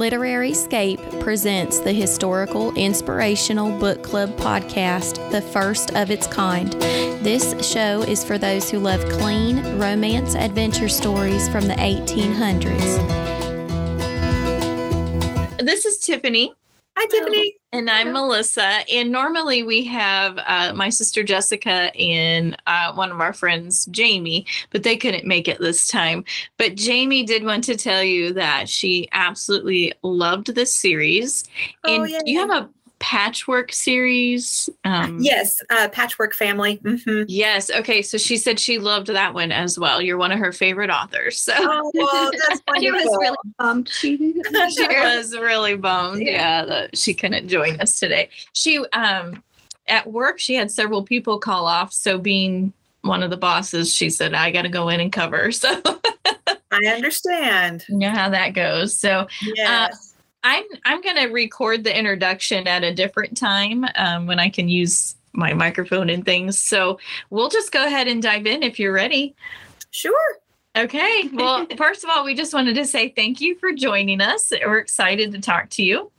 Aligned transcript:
Literary 0.00 0.54
Scape 0.54 0.98
presents 1.20 1.78
the 1.80 1.92
historical 1.92 2.74
inspirational 2.74 3.78
book 3.78 4.02
club 4.02 4.34
podcast, 4.38 5.30
the 5.30 5.42
first 5.42 5.94
of 5.94 6.10
its 6.10 6.26
kind. 6.26 6.72
This 7.22 7.54
show 7.60 8.00
is 8.00 8.24
for 8.24 8.38
those 8.38 8.70
who 8.70 8.78
love 8.78 9.06
clean 9.10 9.78
romance 9.78 10.34
adventure 10.34 10.88
stories 10.88 11.50
from 11.50 11.68
the 11.68 11.74
1800s. 11.74 12.96
This 15.58 15.84
is 15.84 15.98
Tiffany. 15.98 16.54
Hi, 17.00 17.06
Tiffany. 17.06 17.56
And 17.72 17.88
I'm 17.88 18.12
Melissa. 18.12 18.80
And 18.92 19.10
normally 19.10 19.62
we 19.62 19.86
have 19.86 20.38
uh, 20.44 20.74
my 20.74 20.90
sister 20.90 21.22
Jessica 21.22 21.90
and 21.96 22.54
uh, 22.66 22.92
one 22.92 23.10
of 23.10 23.22
our 23.22 23.32
friends, 23.32 23.86
Jamie, 23.86 24.44
but 24.68 24.82
they 24.82 24.98
couldn't 24.98 25.24
make 25.24 25.48
it 25.48 25.60
this 25.60 25.88
time. 25.88 26.26
But 26.58 26.74
Jamie 26.74 27.22
did 27.22 27.42
want 27.42 27.64
to 27.64 27.76
tell 27.76 28.02
you 28.02 28.34
that 28.34 28.68
she 28.68 29.08
absolutely 29.12 29.94
loved 30.02 30.54
this 30.54 30.74
series. 30.74 31.44
Oh, 31.84 32.02
and 32.02 32.14
you 32.26 32.38
have 32.38 32.50
a 32.50 32.68
patchwork 33.00 33.72
series. 33.72 34.70
Um, 34.84 35.18
yes, 35.20 35.60
uh, 35.70 35.88
Patchwork 35.88 36.34
Family. 36.34 36.78
Mm-hmm. 36.78 37.24
Yes. 37.26 37.70
Okay. 37.70 38.02
So 38.02 38.18
she 38.18 38.36
said 38.36 38.60
she 38.60 38.78
loved 38.78 39.08
that 39.08 39.34
one 39.34 39.50
as 39.50 39.78
well. 39.78 40.00
You're 40.00 40.18
one 40.18 40.30
of 40.30 40.38
her 40.38 40.52
favorite 40.52 40.90
authors. 40.90 41.40
So 41.40 41.54
oh, 41.56 41.90
well, 41.94 42.30
that's 42.48 42.60
she 42.80 42.90
was 42.92 43.04
really 43.04 43.36
bummed. 43.58 43.88
She, 44.00 44.16
she 44.16 44.86
was 44.88 45.36
really 45.36 45.76
bummed. 45.76 46.22
Yeah, 46.22 46.30
yeah 46.30 46.64
that 46.66 46.96
she 46.96 47.14
couldn't 47.14 47.48
join 47.48 47.80
us 47.80 47.98
today. 47.98 48.28
She 48.52 48.78
um 48.92 49.42
at 49.88 50.06
work 50.06 50.38
she 50.38 50.54
had 50.54 50.70
several 50.70 51.02
people 51.02 51.38
call 51.38 51.66
off. 51.66 51.92
So 51.92 52.18
being 52.18 52.72
one 53.02 53.22
of 53.22 53.30
the 53.30 53.36
bosses, 53.36 53.92
she 53.92 54.10
said, 54.10 54.34
I 54.34 54.50
got 54.50 54.62
to 54.62 54.68
go 54.68 54.88
in 54.88 55.00
and 55.00 55.12
cover. 55.12 55.50
So 55.60 55.82
I 56.72 56.86
understand. 56.86 57.84
You 57.88 57.98
know 57.98 58.10
how 58.10 58.28
that 58.30 58.50
goes. 58.50 58.94
So, 58.94 59.26
yes. 59.42 59.68
Uh, 59.68 60.09
I'm 60.42 60.64
I'm 60.84 61.00
gonna 61.02 61.28
record 61.28 61.84
the 61.84 61.96
introduction 61.96 62.66
at 62.66 62.82
a 62.82 62.94
different 62.94 63.36
time 63.36 63.84
um, 63.96 64.26
when 64.26 64.38
I 64.38 64.48
can 64.48 64.68
use 64.68 65.14
my 65.32 65.54
microphone 65.54 66.10
and 66.10 66.24
things. 66.24 66.58
So 66.58 66.98
we'll 67.30 67.50
just 67.50 67.72
go 67.72 67.84
ahead 67.84 68.08
and 68.08 68.22
dive 68.22 68.46
in 68.46 68.62
if 68.62 68.78
you're 68.78 68.92
ready. 68.92 69.34
Sure. 69.90 70.38
Okay. 70.76 71.28
Well, 71.32 71.66
first 71.76 72.04
of 72.04 72.10
all, 72.10 72.24
we 72.24 72.34
just 72.34 72.54
wanted 72.54 72.74
to 72.76 72.84
say 72.84 73.10
thank 73.10 73.40
you 73.40 73.56
for 73.56 73.72
joining 73.72 74.20
us. 74.20 74.52
We're 74.64 74.78
excited 74.78 75.32
to 75.32 75.40
talk 75.40 75.70
to 75.70 75.82
you 75.82 76.10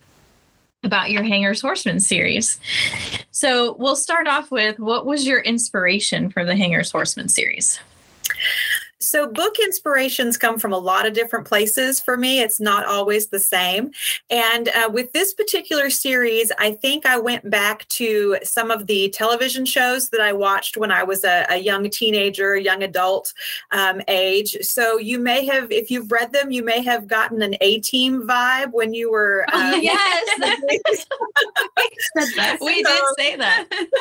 about 0.84 1.12
your 1.12 1.23
Hanger's 1.23 1.62
Horsemen 1.62 2.00
series. 2.00 2.60
So 3.32 3.76
we'll 3.78 3.95
start 3.95 4.28
off 4.28 4.52
with 4.52 4.80
what 4.80 5.06
was 5.06 5.28
your 5.28 5.40
inspiration 5.40 6.30
for 6.30 6.44
the 6.44 6.56
Hanger's 6.56 6.92
Horsemen 6.92 7.30
series? 7.30 7.80
So, 9.02 9.28
book 9.28 9.58
inspirations 9.60 10.38
come 10.38 10.60
from 10.60 10.74
a 10.74 10.78
lot 10.78 11.06
of 11.06 11.14
different 11.14 11.48
places 11.48 12.00
for 12.00 12.18
me. 12.18 12.40
It's 12.40 12.60
not 12.60 12.86
always 12.86 13.28
the 13.28 13.40
same. 13.40 13.92
And 14.30 14.70
uh, 14.70 14.90
with 14.92 15.12
this 15.12 15.34
particular 15.34 15.90
series, 15.90 16.52
I 16.60 16.74
think 16.74 17.06
I 17.06 17.18
went 17.18 17.50
back 17.50 17.88
to 17.90 18.38
some 18.44 18.70
of 18.70 18.88
the 18.88 19.10
television 19.10 19.66
shows 19.66 20.10
that 20.10 20.22
I 20.22 20.34
watched 20.34 20.78
when 20.78 20.92
I 20.92 21.04
was 21.04 21.24
a, 21.24 21.46
a 21.50 21.58
young 21.58 21.90
teenager, 21.90 22.56
young 22.56 22.84
adult 22.84 23.34
um, 23.72 24.02
age. 24.08 24.56
So, 24.62 24.98
you 24.98 25.18
may 25.20 25.46
have, 25.46 25.72
if 25.72 25.90
you've 25.90 26.12
read 26.12 26.32
them, 26.32 26.52
you 26.52 26.64
may 26.64 26.84
have 26.84 27.08
gotten 27.08 27.42
an 27.42 27.56
A 27.62 27.80
team 27.80 28.28
vibe 28.28 28.72
when 28.72 28.94
you 28.94 29.12
were. 29.12 29.46
Um, 29.52 29.82
yes. 29.82 30.40
we 32.62 32.84
did 32.84 33.00
say 33.18 33.36
that. 33.36 33.68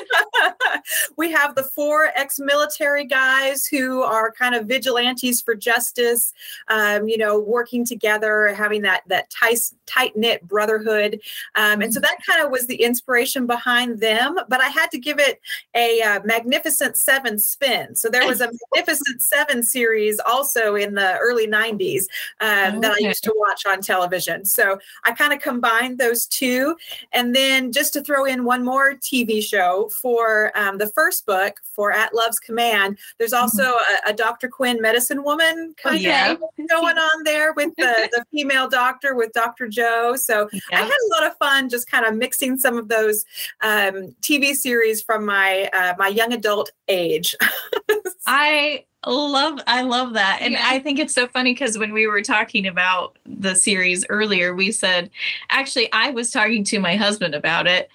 we 1.21 1.31
have 1.31 1.55
the 1.55 1.63
four 1.63 2.07
ex 2.17 2.41
military 2.41 3.05
guys 3.05 3.67
who 3.67 4.03
are 4.03 4.33
kind 4.33 4.55
of 4.55 4.67
vigilantes 4.67 5.43
for 5.43 5.55
justice, 5.55 6.33
um, 6.69 7.09
you 7.09 7.19
know, 7.19 7.39
working 7.39 7.85
together, 7.85 8.55
having 8.55 8.81
that 8.83 9.03
that 9.07 9.29
tight 9.29 9.59
tight 9.85 10.17
knit 10.17 10.43
brotherhood, 10.49 11.21
um, 11.57 11.83
and 11.83 11.93
so 11.93 12.01
that 12.01 12.17
kind 12.27 12.43
of 12.43 12.51
was 12.51 12.67
the 12.67 12.83
inspiration 12.83 13.47
behind 13.47 14.01
them. 14.01 14.39
But 14.49 14.63
I 14.63 14.69
had 14.69 14.91
to 14.93 14.99
give 14.99 15.19
it 15.19 15.41
a 15.75 16.01
uh, 16.01 16.21
Magnificent 16.25 16.97
Seven 16.97 17.39
spin. 17.39 17.95
So 17.95 18.09
there 18.09 18.27
was 18.27 18.41
a 18.41 18.51
Magnificent 18.75 19.21
Seven 19.21 19.63
series 19.63 20.21
also 20.21 20.75
in 20.75 20.95
the 20.95 21.19
early 21.19 21.47
'90s 21.47 22.05
um, 22.41 22.81
that 22.81 22.93
I 22.93 22.99
used 22.99 23.25
to 23.25 23.35
watch 23.37 23.67
on 23.67 23.83
television. 23.83 24.47
So 24.47 24.79
I 25.05 25.13
kind 25.13 25.35
of 25.35 25.41
combined 25.41 25.99
those 25.99 26.25
two, 26.25 26.77
and 27.13 27.37
then 27.37 27.73
just 27.73 27.93
to 27.93 28.03
throw 28.03 28.25
in 28.25 28.45
one 28.45 28.65
more 28.65 28.95
TV 28.95 29.43
show 29.43 29.91
for 30.01 30.51
um, 30.57 30.79
the 30.79 30.87
first 30.87 31.10
book 31.19 31.61
for 31.63 31.93
At 31.93 32.15
Love's 32.15 32.39
Command. 32.39 32.99
There's 33.19 33.33
mm-hmm. 33.33 33.43
also 33.43 33.63
a, 33.63 34.11
a 34.11 34.13
Dr. 34.13 34.49
Quinn 34.49 34.81
medicine 34.81 35.25
woman 35.25 35.75
kind 35.83 36.01
yeah. 36.01 36.33
of 36.33 36.41
going 36.69 36.99
on 36.99 37.25
there 37.25 37.53
with 37.53 37.75
the, 37.77 38.09
the 38.13 38.25
female 38.33 38.69
doctor 38.69 39.15
with 39.15 39.33
Dr. 39.33 39.69
Joe. 39.69 40.17
So 40.17 40.49
yeah. 40.53 40.81
I 40.81 40.83
had 40.83 40.89
a 40.89 41.11
lot 41.21 41.31
of 41.31 41.37
fun 41.39 41.69
just 41.69 41.91
kind 41.91 42.05
of 42.05 42.15
mixing 42.15 42.59
some 42.59 42.77
of 42.77 42.89
those 42.89 43.25
um, 43.63 44.15
TV 44.21 44.55
series 44.55 45.03
from 45.03 45.25
my 45.25 45.69
uh, 45.73 45.95
my 45.99 46.09
young 46.09 46.33
adult 46.33 46.73
age. 46.89 47.35
I 48.27 48.85
love 49.07 49.61
I 49.67 49.83
love 49.83 50.13
that. 50.15 50.39
And 50.41 50.53
yeah. 50.53 50.63
I 50.65 50.79
think 50.79 50.99
it's 50.99 51.15
so 51.15 51.27
funny 51.27 51.53
because 51.53 51.79
when 51.79 51.93
we 51.93 52.07
were 52.07 52.23
talking 52.23 52.67
about 52.67 53.19
the 53.25 53.55
series 53.55 54.05
earlier, 54.09 54.55
we 54.55 54.73
said 54.73 55.11
actually 55.49 55.91
I 55.93 56.11
was 56.11 56.31
talking 56.31 56.65
to 56.65 56.79
my 56.79 56.97
husband 56.97 57.35
about 57.35 57.67
it. 57.67 57.91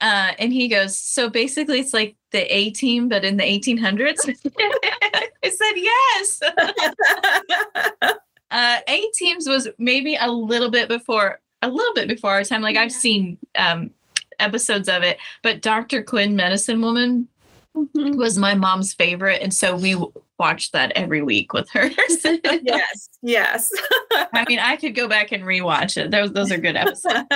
Uh, 0.00 0.32
and 0.38 0.52
he 0.52 0.68
goes, 0.68 0.98
so 0.98 1.28
basically 1.28 1.80
it's 1.80 1.92
like 1.92 2.16
the 2.30 2.42
A 2.54 2.70
team, 2.70 3.08
but 3.08 3.24
in 3.24 3.36
the 3.36 3.42
1800s. 3.42 4.18
I 5.44 5.50
said 5.50 5.72
yes. 5.76 6.40
uh, 8.50 8.78
A 8.86 9.10
teams 9.14 9.48
was 9.48 9.68
maybe 9.78 10.16
a 10.20 10.30
little 10.30 10.70
bit 10.70 10.88
before, 10.88 11.40
a 11.62 11.68
little 11.68 11.94
bit 11.94 12.08
before 12.08 12.30
our 12.30 12.44
time. 12.44 12.62
Like 12.62 12.74
yeah. 12.74 12.82
I've 12.82 12.92
seen 12.92 13.38
um, 13.56 13.90
episodes 14.38 14.88
of 14.88 15.02
it, 15.02 15.18
but 15.42 15.62
Dr. 15.62 16.02
Quinn, 16.02 16.36
Medicine 16.36 16.80
Woman, 16.80 17.26
mm-hmm. 17.76 18.16
was 18.16 18.38
my 18.38 18.54
mom's 18.54 18.94
favorite, 18.94 19.42
and 19.42 19.52
so 19.52 19.76
we 19.76 19.96
watched 20.38 20.72
that 20.72 20.92
every 20.92 21.22
week 21.22 21.52
with 21.52 21.68
her. 21.70 21.90
yes, 22.62 23.08
yes. 23.22 23.70
I 24.12 24.44
mean, 24.48 24.60
I 24.60 24.76
could 24.76 24.94
go 24.94 25.08
back 25.08 25.32
and 25.32 25.42
rewatch 25.42 25.96
it. 25.96 26.10
Those 26.10 26.32
those 26.32 26.52
are 26.52 26.58
good 26.58 26.76
episodes. 26.76 27.26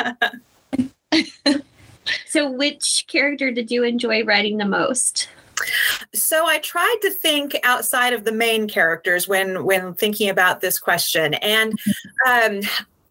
So, 2.27 2.51
which 2.51 3.07
character 3.09 3.51
did 3.51 3.71
you 3.71 3.85
enjoy 3.85 4.25
writing 4.25 4.59
the 4.59 4.65
most? 4.65 5.29
So 6.15 6.47
I 6.47 6.59
tried 6.59 6.99
to 7.03 7.11
think 7.11 7.57
outside 7.63 8.13
of 8.13 8.25
the 8.25 8.33
main 8.33 8.69
characters 8.69 9.29
when 9.29 9.65
when 9.65 9.95
thinking 9.95 10.29
about 10.29 10.61
this 10.61 10.79
question, 10.79 11.35
and 11.35 11.79
um, 12.27 12.61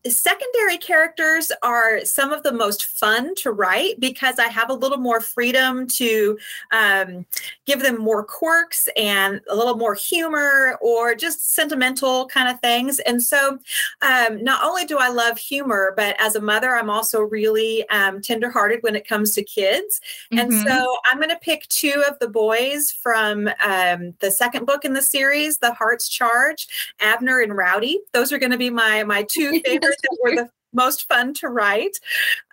secondary 0.10 0.78
characters 0.78 1.52
are 1.62 2.04
some 2.06 2.32
of 2.32 2.44
the 2.44 2.52
most 2.52 2.86
fun 2.86 3.36
to 3.36 3.52
write 3.52 4.00
because 4.00 4.40
I 4.40 4.48
have 4.48 4.70
a 4.70 4.74
little 4.74 4.98
more 4.98 5.20
freedom 5.20 5.88
to 5.88 6.38
um, 6.72 7.26
give 7.66 7.82
them 7.82 8.00
more 8.00 8.24
quirks 8.24 8.90
and 8.98 9.42
a 9.50 9.56
little 9.56 9.78
more 9.78 9.94
humor 9.94 10.78
or 10.82 11.14
just 11.14 11.54
sentimental 11.54 12.26
kind 12.28 12.50
of 12.50 12.60
things. 12.62 13.00
And 13.00 13.22
so, 13.22 13.60
um, 14.02 14.44
not 14.44 14.64
only 14.64 14.86
do 14.86 14.98
I 14.98 15.10
love 15.10 15.38
humor, 15.38 15.94
but 15.96 16.16
as 16.20 16.36
a 16.36 16.42
mother, 16.42 16.76
I'm 16.76 16.90
also 16.90 17.22
really 17.22 17.88
um, 17.90 18.22
tenderhearted 18.22 18.82
when 18.82 18.96
it 18.96 19.08
comes 19.08 19.34
to 19.36 19.44
kids. 19.44 20.02
Mm-hmm. 20.32 20.40
And 20.40 20.68
so, 20.68 20.98
I'm 21.06 21.18
going 21.18 21.30
to 21.30 21.40
pick 21.40 21.68
two 21.68 22.04
of 22.10 22.18
the 22.20 22.28
boys 22.28 22.92
from 22.92 23.50
um, 23.64 24.14
the 24.20 24.32
second 24.32 24.66
book 24.66 24.86
in 24.86 24.94
the 24.94 25.02
series, 25.02 25.58
The 25.58 25.74
Heart's 25.74 26.10
Charge, 26.10 26.68
Abner 27.00 27.40
and 27.40 27.56
Rowdy. 27.56 28.00
Those 28.14 28.32
are 28.32 28.40
going 28.40 28.52
to 28.52 28.58
be 28.58 28.70
my 28.70 29.04
my 29.04 29.24
two 29.24 29.60
favorite 29.66 29.91
that 30.02 30.18
were 30.24 30.35
the 30.35 30.50
most 30.74 31.07
fun 31.07 31.34
to 31.35 31.47
write. 31.47 32.00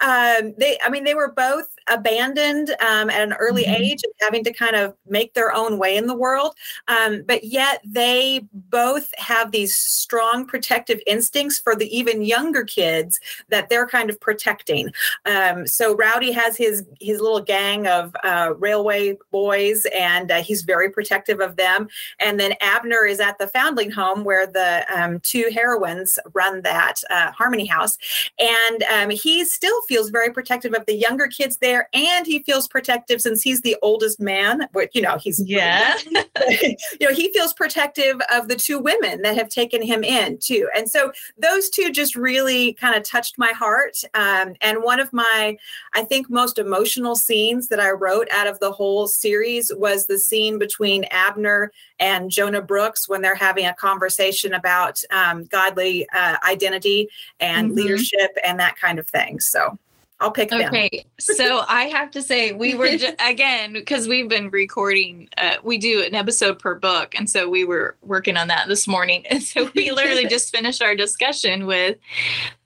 Um, 0.01 0.55
they, 0.59 0.79
I 0.85 0.91
mean, 0.91 1.05
they 1.05 1.15
were 1.15 1.33
both 1.33 1.69
abandoned 1.91 2.71
um, 2.81 3.11
at 3.11 3.23
an 3.23 3.33
early 3.35 3.65
mm-hmm. 3.65 3.83
age 3.83 4.01
and 4.05 4.13
having 4.21 4.45
to 4.45 4.53
kind 4.53 4.77
of 4.77 4.95
make 5.09 5.35
their 5.35 5.53
own 5.53 5.79
way 5.79 5.97
in 5.97 6.07
the 6.07 6.15
world. 6.15 6.55
Um, 6.89 7.23
but 7.27 7.45
yet 7.45 7.81
they 7.85 8.47
both 8.53 9.13
have 9.19 9.53
these 9.53 9.75
strong 9.75 10.47
protective 10.47 11.01
instincts 11.07 11.59
for 11.59 11.75
the 11.75 11.97
even 11.97 12.23
younger 12.23 12.65
kids 12.65 13.21
that 13.49 13.69
they're 13.69 13.87
kind 13.87 14.11
of 14.11 14.21
protecting. 14.21 14.91
Um, 15.25 15.67
so 15.67 15.95
Rowdy 15.95 16.33
has 16.33 16.57
his 16.57 16.85
his 17.01 17.21
little 17.21 17.41
gang 17.41 17.87
of 17.87 18.15
uh, 18.25 18.55
railway 18.59 19.17
boys, 19.31 19.87
and 19.97 20.31
uh, 20.31 20.43
he's 20.43 20.63
very 20.63 20.91
protective 20.91 21.41
of 21.41 21.57
them. 21.57 21.89
And 22.19 22.39
then 22.39 22.55
Abner 22.61 23.05
is 23.05 23.21
at 23.21 23.39
the 23.39 23.49
foundling 23.49 23.91
home 23.91 24.25
where 24.25 24.47
the 24.47 24.85
um, 24.95 25.21
two 25.21 25.51
heroines 25.53 26.19
run 26.33 26.63
that 26.63 27.03
uh, 27.11 27.33
Harmony 27.33 27.67
House, 27.67 27.99
and 28.39 28.83
um, 28.85 29.11
he 29.11 29.45
still 29.45 29.81
feels 29.83 30.11
very 30.11 30.33
protective 30.33 30.75
of 30.75 30.87
the 30.87 30.95
younger 30.95 31.27
kids 31.27 31.59
there 31.59 31.78
there 31.79 31.89
and 31.93 32.27
he 32.27 32.41
feels 32.41 32.69
protective 32.69 33.21
since 33.21 33.43
he's 33.43 33.61
the 33.61 33.77
oldest 33.83 34.21
man 34.21 34.69
but 34.73 34.95
you 34.95 35.03
know 35.03 35.17
he's 35.19 35.43
yeah 35.45 35.95
you 36.49 36.77
know 37.01 37.13
he 37.15 37.33
feels 37.33 37.53
protective 37.53 38.21
of 38.33 38.49
the 38.49 38.57
two 38.57 38.79
women 38.79 39.23
that 39.23 39.37
have 39.37 39.49
taken 39.49 39.83
him 39.83 40.03
in 40.03 40.39
too 40.39 40.69
and 40.77 40.89
so 40.89 41.13
those 41.39 41.69
two 41.69 41.91
just 41.91 42.17
really 42.17 42.73
kind 42.75 42.95
of 42.95 43.03
touched 43.03 43.39
my 43.39 43.53
heart 43.53 43.99
um, 44.15 44.55
and 44.61 44.83
one 44.83 45.01
of 45.01 45.13
my 45.13 45.57
i 45.95 46.03
think 46.03 46.29
most 46.31 46.59
emotional 46.59 47.17
scenes 47.17 47.69
that 47.69 47.81
i 47.81 47.91
wrote 47.91 48.29
out 48.31 48.47
of 48.47 48.59
the 48.61 48.73
whole 48.73 49.07
series 49.07 49.71
was 49.77 50.07
the 50.07 50.19
scene 50.19 50.59
between 50.59 51.05
abner 51.05 51.73
and 52.01 52.31
Jonah 52.31 52.63
Brooks 52.63 53.09
when 53.09 53.23
they're 53.23 53.35
having 53.35 53.67
a 53.67 53.75
conversation 53.75 54.55
about 54.55 55.03
um, 55.11 55.47
godly 55.47 56.09
uh, 56.11 56.37
identity 56.49 57.09
and 57.41 57.71
mm-hmm. 57.71 57.77
leadership 57.77 58.37
and 58.45 58.61
that 58.61 58.77
kind 58.77 59.01
of 59.01 59.09
thing. 59.09 59.41
So 59.41 59.77
I'll 60.21 60.33
pick 60.33 60.51
them. 60.51 60.63
Okay, 60.63 61.07
so 61.21 61.65
I 61.69 61.85
have 61.85 62.11
to 62.13 62.23
say 62.23 62.53
we 62.53 62.75
were 62.75 62.97
just, 62.97 63.15
again 63.21 63.73
because 63.73 64.09
we've 64.09 64.29
been 64.29 64.51
recording. 64.51 65.29
Uh, 65.39 65.57
we 65.63 65.79
do 65.79 66.03
an 66.03 66.15
episode 66.15 66.59
per 66.59 66.75
book, 66.75 67.15
and 67.17 67.31
so 67.31 67.49
we 67.49 67.65
were 67.65 67.97
working 68.03 68.37
on 68.37 68.49
that 68.49 68.67
this 68.69 68.89
morning, 68.89 69.25
and 69.31 69.43
so 69.43 69.71
we 69.75 69.91
literally 69.91 70.27
just 70.29 70.55
finished 70.55 70.83
our 70.83 70.95
discussion 70.95 71.67
with 71.67 71.99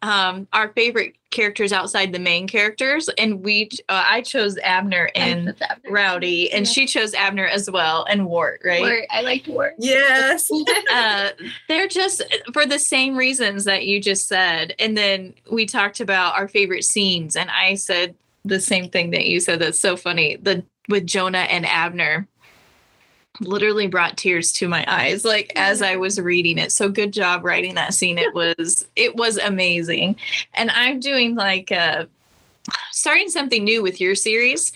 um, 0.00 0.48
our 0.52 0.68
favorite 0.70 1.14
characters 1.32 1.72
outside 1.72 2.12
the 2.12 2.18
main 2.18 2.46
characters, 2.46 3.08
and 3.18 3.42
we 3.42 3.68
uh, 3.88 4.04
I 4.06 4.20
chose 4.22 4.56
Abner 4.58 5.10
and 5.14 5.48
Abner. 5.60 5.90
Rowdy, 5.90 6.52
and 6.52 6.66
yeah. 6.66 6.72
she 6.72 6.86
chose 6.86 7.14
Abner 7.14 7.46
as 7.46 7.70
well, 7.70 8.04
and 8.08 8.26
Wart, 8.26 8.60
right? 8.64 8.80
Wart. 8.80 9.04
I 9.10 9.22
liked 9.22 9.48
Wart. 9.48 9.74
Yes, 9.78 10.48
uh, 10.92 11.30
they're 11.68 11.88
just 11.88 12.22
for 12.52 12.64
the 12.66 12.78
same 12.78 13.16
reasons 13.16 13.64
that 13.64 13.86
you 13.86 14.00
just 14.00 14.28
said, 14.28 14.74
and 14.78 14.96
then 14.96 15.34
we 15.50 15.66
talked 15.66 16.00
about 16.00 16.36
our 16.36 16.46
favorite 16.46 16.84
scenes, 16.84 17.34
and 17.34 17.50
I 17.50 17.74
said 17.74 18.14
the 18.44 18.60
same 18.60 18.88
thing 18.88 19.10
that 19.10 19.26
you 19.26 19.40
said. 19.40 19.58
That's 19.58 19.80
so 19.80 19.96
funny. 19.96 20.36
The 20.36 20.64
with 20.88 21.06
Jonah 21.06 21.38
and 21.38 21.64
Abner 21.66 22.28
literally 23.40 23.86
brought 23.86 24.16
tears 24.16 24.52
to 24.52 24.68
my 24.68 24.84
eyes 24.86 25.24
like 25.24 25.52
as 25.56 25.80
i 25.80 25.96
was 25.96 26.20
reading 26.20 26.58
it. 26.58 26.70
So 26.70 26.88
good 26.88 27.12
job 27.12 27.44
writing 27.44 27.74
that 27.76 27.94
scene. 27.94 28.18
It 28.18 28.34
was 28.34 28.86
it 28.96 29.16
was 29.16 29.38
amazing. 29.38 30.16
And 30.54 30.70
i'm 30.70 31.00
doing 31.00 31.34
like 31.34 31.70
a 31.70 32.08
starting 32.90 33.28
something 33.28 33.64
new 33.64 33.82
with 33.82 34.00
your 34.00 34.14
series 34.14 34.72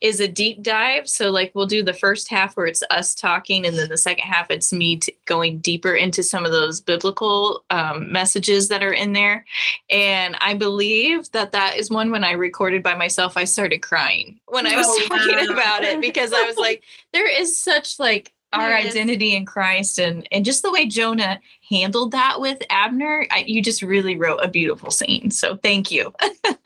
is 0.00 0.20
a 0.20 0.28
deep 0.28 0.62
dive. 0.62 1.08
So, 1.08 1.30
like, 1.30 1.52
we'll 1.54 1.66
do 1.66 1.82
the 1.82 1.92
first 1.92 2.28
half 2.28 2.56
where 2.56 2.66
it's 2.66 2.82
us 2.90 3.14
talking, 3.14 3.66
and 3.66 3.76
then 3.76 3.88
the 3.88 3.98
second 3.98 4.24
half, 4.24 4.50
it's 4.50 4.72
me 4.72 4.96
t- 4.96 5.16
going 5.24 5.58
deeper 5.58 5.94
into 5.94 6.22
some 6.22 6.44
of 6.44 6.52
those 6.52 6.80
biblical 6.80 7.64
um, 7.70 8.10
messages 8.10 8.68
that 8.68 8.82
are 8.82 8.92
in 8.92 9.12
there. 9.12 9.44
And 9.90 10.36
I 10.40 10.54
believe 10.54 11.30
that 11.32 11.52
that 11.52 11.76
is 11.76 11.90
one 11.90 12.10
when 12.10 12.24
I 12.24 12.32
recorded 12.32 12.82
by 12.82 12.94
myself, 12.94 13.36
I 13.36 13.44
started 13.44 13.78
crying 13.82 14.40
when 14.46 14.66
I 14.66 14.76
was 14.76 14.86
oh, 14.88 15.06
talking 15.08 15.48
wow. 15.48 15.52
about 15.52 15.84
it 15.84 16.00
because 16.00 16.32
I 16.32 16.42
was 16.42 16.56
like, 16.56 16.82
there 17.12 17.28
is 17.28 17.58
such 17.58 17.98
like 17.98 18.32
our 18.52 18.72
identity 18.72 19.34
in 19.34 19.44
Christ 19.44 19.98
and 19.98 20.26
and 20.30 20.44
just 20.44 20.62
the 20.62 20.70
way 20.70 20.86
Jonah 20.86 21.40
handled 21.68 22.12
that 22.12 22.40
with 22.40 22.62
Abner, 22.70 23.26
I, 23.30 23.44
you 23.46 23.62
just 23.62 23.82
really 23.82 24.16
wrote 24.16 24.38
a 24.38 24.48
beautiful 24.48 24.90
scene. 24.90 25.30
So 25.30 25.56
thank 25.56 25.90
you. 25.90 26.14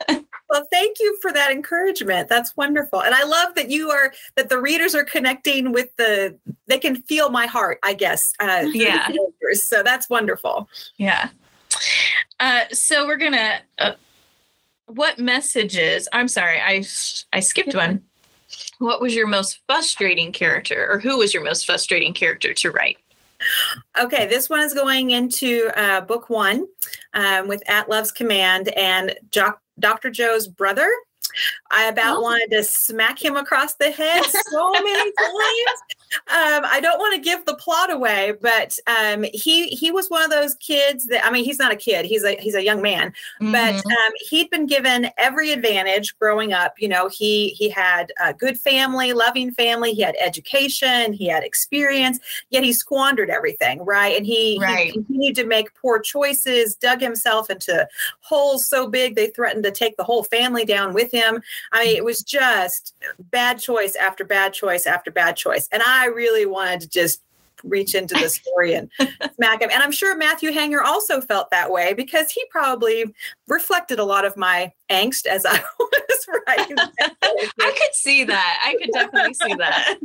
Well, 0.51 0.67
thank 0.69 0.99
you 0.99 1.17
for 1.21 1.31
that 1.31 1.49
encouragement. 1.49 2.27
That's 2.27 2.57
wonderful. 2.57 3.01
And 3.01 3.15
I 3.15 3.23
love 3.23 3.55
that 3.55 3.69
you 3.69 3.89
are 3.89 4.13
that 4.35 4.49
the 4.49 4.59
readers 4.59 4.93
are 4.93 5.05
connecting 5.05 5.71
with 5.71 5.95
the 5.95 6.37
they 6.67 6.77
can 6.77 7.01
feel 7.03 7.29
my 7.29 7.45
heart, 7.47 7.79
I 7.83 7.93
guess. 7.93 8.33
Uh, 8.37 8.65
yeah. 8.73 9.07
So 9.53 9.81
that's 9.81 10.09
wonderful. 10.09 10.67
Yeah. 10.97 11.29
Uh, 12.41 12.65
so 12.73 13.07
we're 13.07 13.15
gonna. 13.15 13.61
Uh, 13.77 13.93
what 14.87 15.17
messages? 15.17 16.09
I'm 16.11 16.27
sorry, 16.27 16.59
I 16.59 16.83
I 17.31 17.39
skipped 17.39 17.73
one. 17.73 18.03
What 18.79 18.99
was 18.99 19.15
your 19.15 19.27
most 19.27 19.61
frustrating 19.67 20.33
character, 20.33 20.85
or 20.91 20.99
who 20.99 21.19
was 21.19 21.33
your 21.33 21.45
most 21.45 21.65
frustrating 21.65 22.13
character 22.13 22.53
to 22.55 22.71
write? 22.71 22.97
Okay, 23.97 24.27
this 24.27 24.49
one 24.49 24.59
is 24.59 24.73
going 24.73 25.11
into 25.11 25.69
uh, 25.77 26.01
book 26.01 26.29
one 26.29 26.67
um, 27.13 27.47
with 27.47 27.63
At 27.69 27.89
Love's 27.89 28.11
Command, 28.11 28.67
and 28.77 29.15
jo- 29.31 29.53
Dr. 29.81 30.09
Joe's 30.09 30.47
brother. 30.47 30.89
I 31.71 31.85
about 31.85 32.17
oh. 32.17 32.21
wanted 32.21 32.51
to 32.51 32.63
smack 32.63 33.23
him 33.23 33.35
across 33.35 33.75
the 33.75 33.91
head 33.91 34.23
so 34.25 34.71
many 34.71 35.11
times. 35.19 36.00
Um, 36.27 36.65
I 36.65 36.79
don't 36.81 36.99
want 36.99 37.15
to 37.15 37.21
give 37.21 37.45
the 37.45 37.55
plot 37.55 37.91
away, 37.91 38.33
but 38.41 38.77
um, 38.87 39.25
he 39.33 39.67
he 39.67 39.91
was 39.91 40.09
one 40.09 40.23
of 40.23 40.29
those 40.29 40.55
kids 40.55 41.05
that 41.07 41.25
I 41.25 41.31
mean, 41.31 41.45
he's 41.45 41.59
not 41.59 41.71
a 41.71 41.75
kid; 41.75 42.05
he's 42.05 42.23
a 42.23 42.35
he's 42.39 42.55
a 42.55 42.63
young 42.63 42.81
man. 42.81 43.13
Mm-hmm. 43.41 43.51
But 43.51 43.75
um, 43.75 44.11
he'd 44.29 44.49
been 44.49 44.65
given 44.65 45.09
every 45.17 45.51
advantage 45.51 46.17
growing 46.19 46.53
up. 46.53 46.75
You 46.79 46.89
know, 46.89 47.07
he 47.09 47.49
he 47.49 47.69
had 47.69 48.11
a 48.23 48.33
good 48.33 48.59
family, 48.59 49.13
loving 49.13 49.51
family. 49.53 49.93
He 49.93 50.01
had 50.01 50.15
education, 50.19 51.13
he 51.13 51.27
had 51.27 51.43
experience. 51.43 52.19
Yet 52.49 52.63
he 52.63 52.73
squandered 52.73 53.29
everything, 53.29 53.83
right? 53.83 54.17
And 54.17 54.25
he, 54.25 54.59
right. 54.61 54.87
he 54.87 54.91
continued 54.93 55.35
to 55.35 55.45
make 55.45 55.73
poor 55.75 55.99
choices, 55.99 56.75
dug 56.75 57.01
himself 57.01 57.49
into 57.49 57.87
holes 58.21 58.67
so 58.67 58.87
big 58.87 59.15
they 59.15 59.27
threatened 59.27 59.63
to 59.63 59.71
take 59.71 59.97
the 59.97 60.03
whole 60.03 60.23
family 60.23 60.65
down 60.65 60.93
with 60.93 61.11
him. 61.11 61.41
I 61.71 61.85
mean, 61.85 61.95
it 61.95 62.03
was 62.03 62.23
just 62.23 62.95
bad 63.31 63.59
choice 63.59 63.95
after 63.95 64.23
bad 64.23 64.53
choice 64.53 64.85
after 64.85 65.11
bad 65.11 65.35
choice, 65.35 65.67
and 65.71 65.83
I 65.85 66.00
I 66.01 66.05
really 66.07 66.47
wanted 66.47 66.81
to 66.81 66.89
just 66.89 67.21
reach 67.63 67.93
into 67.93 68.15
the 68.15 68.27
story 68.27 68.73
and 68.73 68.89
smack 69.35 69.61
him. 69.61 69.69
And 69.71 69.83
I'm 69.83 69.91
sure 69.91 70.17
Matthew 70.17 70.51
Hanger 70.51 70.81
also 70.81 71.21
felt 71.21 71.51
that 71.51 71.71
way 71.71 71.93
because 71.93 72.31
he 72.31 72.43
probably 72.49 73.05
reflected 73.47 73.99
a 73.99 74.03
lot 74.03 74.25
of 74.25 74.35
my 74.35 74.71
angst 74.89 75.27
as 75.27 75.45
I 75.45 75.61
was 75.79 76.27
writing. 76.47 76.77
I 76.99 77.77
could 77.77 77.93
see 77.93 78.23
that. 78.23 78.63
I 78.65 78.75
could 78.79 78.91
definitely 78.91 79.35
see 79.35 79.53
that. 79.53 79.99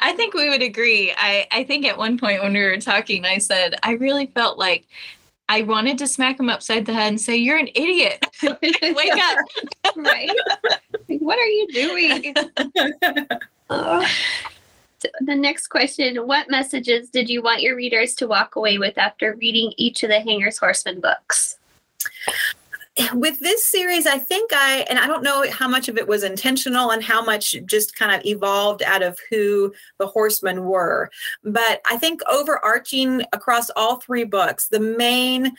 I 0.00 0.12
think 0.14 0.34
we 0.34 0.48
would 0.48 0.62
agree. 0.62 1.12
I, 1.16 1.46
I 1.52 1.62
think 1.62 1.86
at 1.86 1.96
one 1.96 2.18
point 2.18 2.42
when 2.42 2.54
we 2.54 2.62
were 2.62 2.78
talking, 2.78 3.24
I 3.24 3.38
said, 3.38 3.76
I 3.84 3.92
really 3.92 4.26
felt 4.26 4.58
like 4.58 4.86
I 5.50 5.62
wanted 5.62 5.98
to 5.98 6.06
smack 6.06 6.38
him 6.38 6.48
upside 6.48 6.86
the 6.86 6.94
head 6.94 7.08
and 7.08 7.20
say, 7.20 7.36
You're 7.36 7.58
an 7.58 7.70
idiot. 7.74 8.24
Wake 8.62 9.18
up. 9.20 9.38
right. 9.96 10.30
What 11.08 11.40
are 11.40 11.44
you 11.44 11.66
doing? 11.72 12.34
the 13.68 15.34
next 15.34 15.66
question 15.66 16.18
What 16.18 16.48
messages 16.48 17.10
did 17.10 17.28
you 17.28 17.42
want 17.42 17.62
your 17.62 17.74
readers 17.74 18.14
to 18.14 18.28
walk 18.28 18.54
away 18.54 18.78
with 18.78 18.96
after 18.96 19.34
reading 19.40 19.72
each 19.76 20.04
of 20.04 20.10
the 20.10 20.20
Hanger's 20.20 20.58
Horsemen 20.58 21.00
books? 21.00 21.58
With 23.14 23.38
this 23.40 23.64
series, 23.64 24.06
I 24.06 24.18
think 24.18 24.50
I, 24.52 24.84
and 24.90 24.98
I 24.98 25.06
don't 25.06 25.22
know 25.22 25.48
how 25.50 25.68
much 25.68 25.88
of 25.88 25.96
it 25.96 26.08
was 26.08 26.22
intentional 26.22 26.90
and 26.90 27.02
how 27.02 27.22
much 27.24 27.54
just 27.66 27.96
kind 27.96 28.12
of 28.14 28.24
evolved 28.26 28.82
out 28.82 29.02
of 29.02 29.18
who 29.30 29.72
the 29.98 30.06
horsemen 30.06 30.64
were. 30.64 31.10
But 31.44 31.80
I 31.88 31.96
think 31.96 32.20
overarching 32.30 33.22
across 33.32 33.70
all 33.76 34.00
three 34.00 34.24
books, 34.24 34.68
the 34.68 34.80
main 34.80 35.52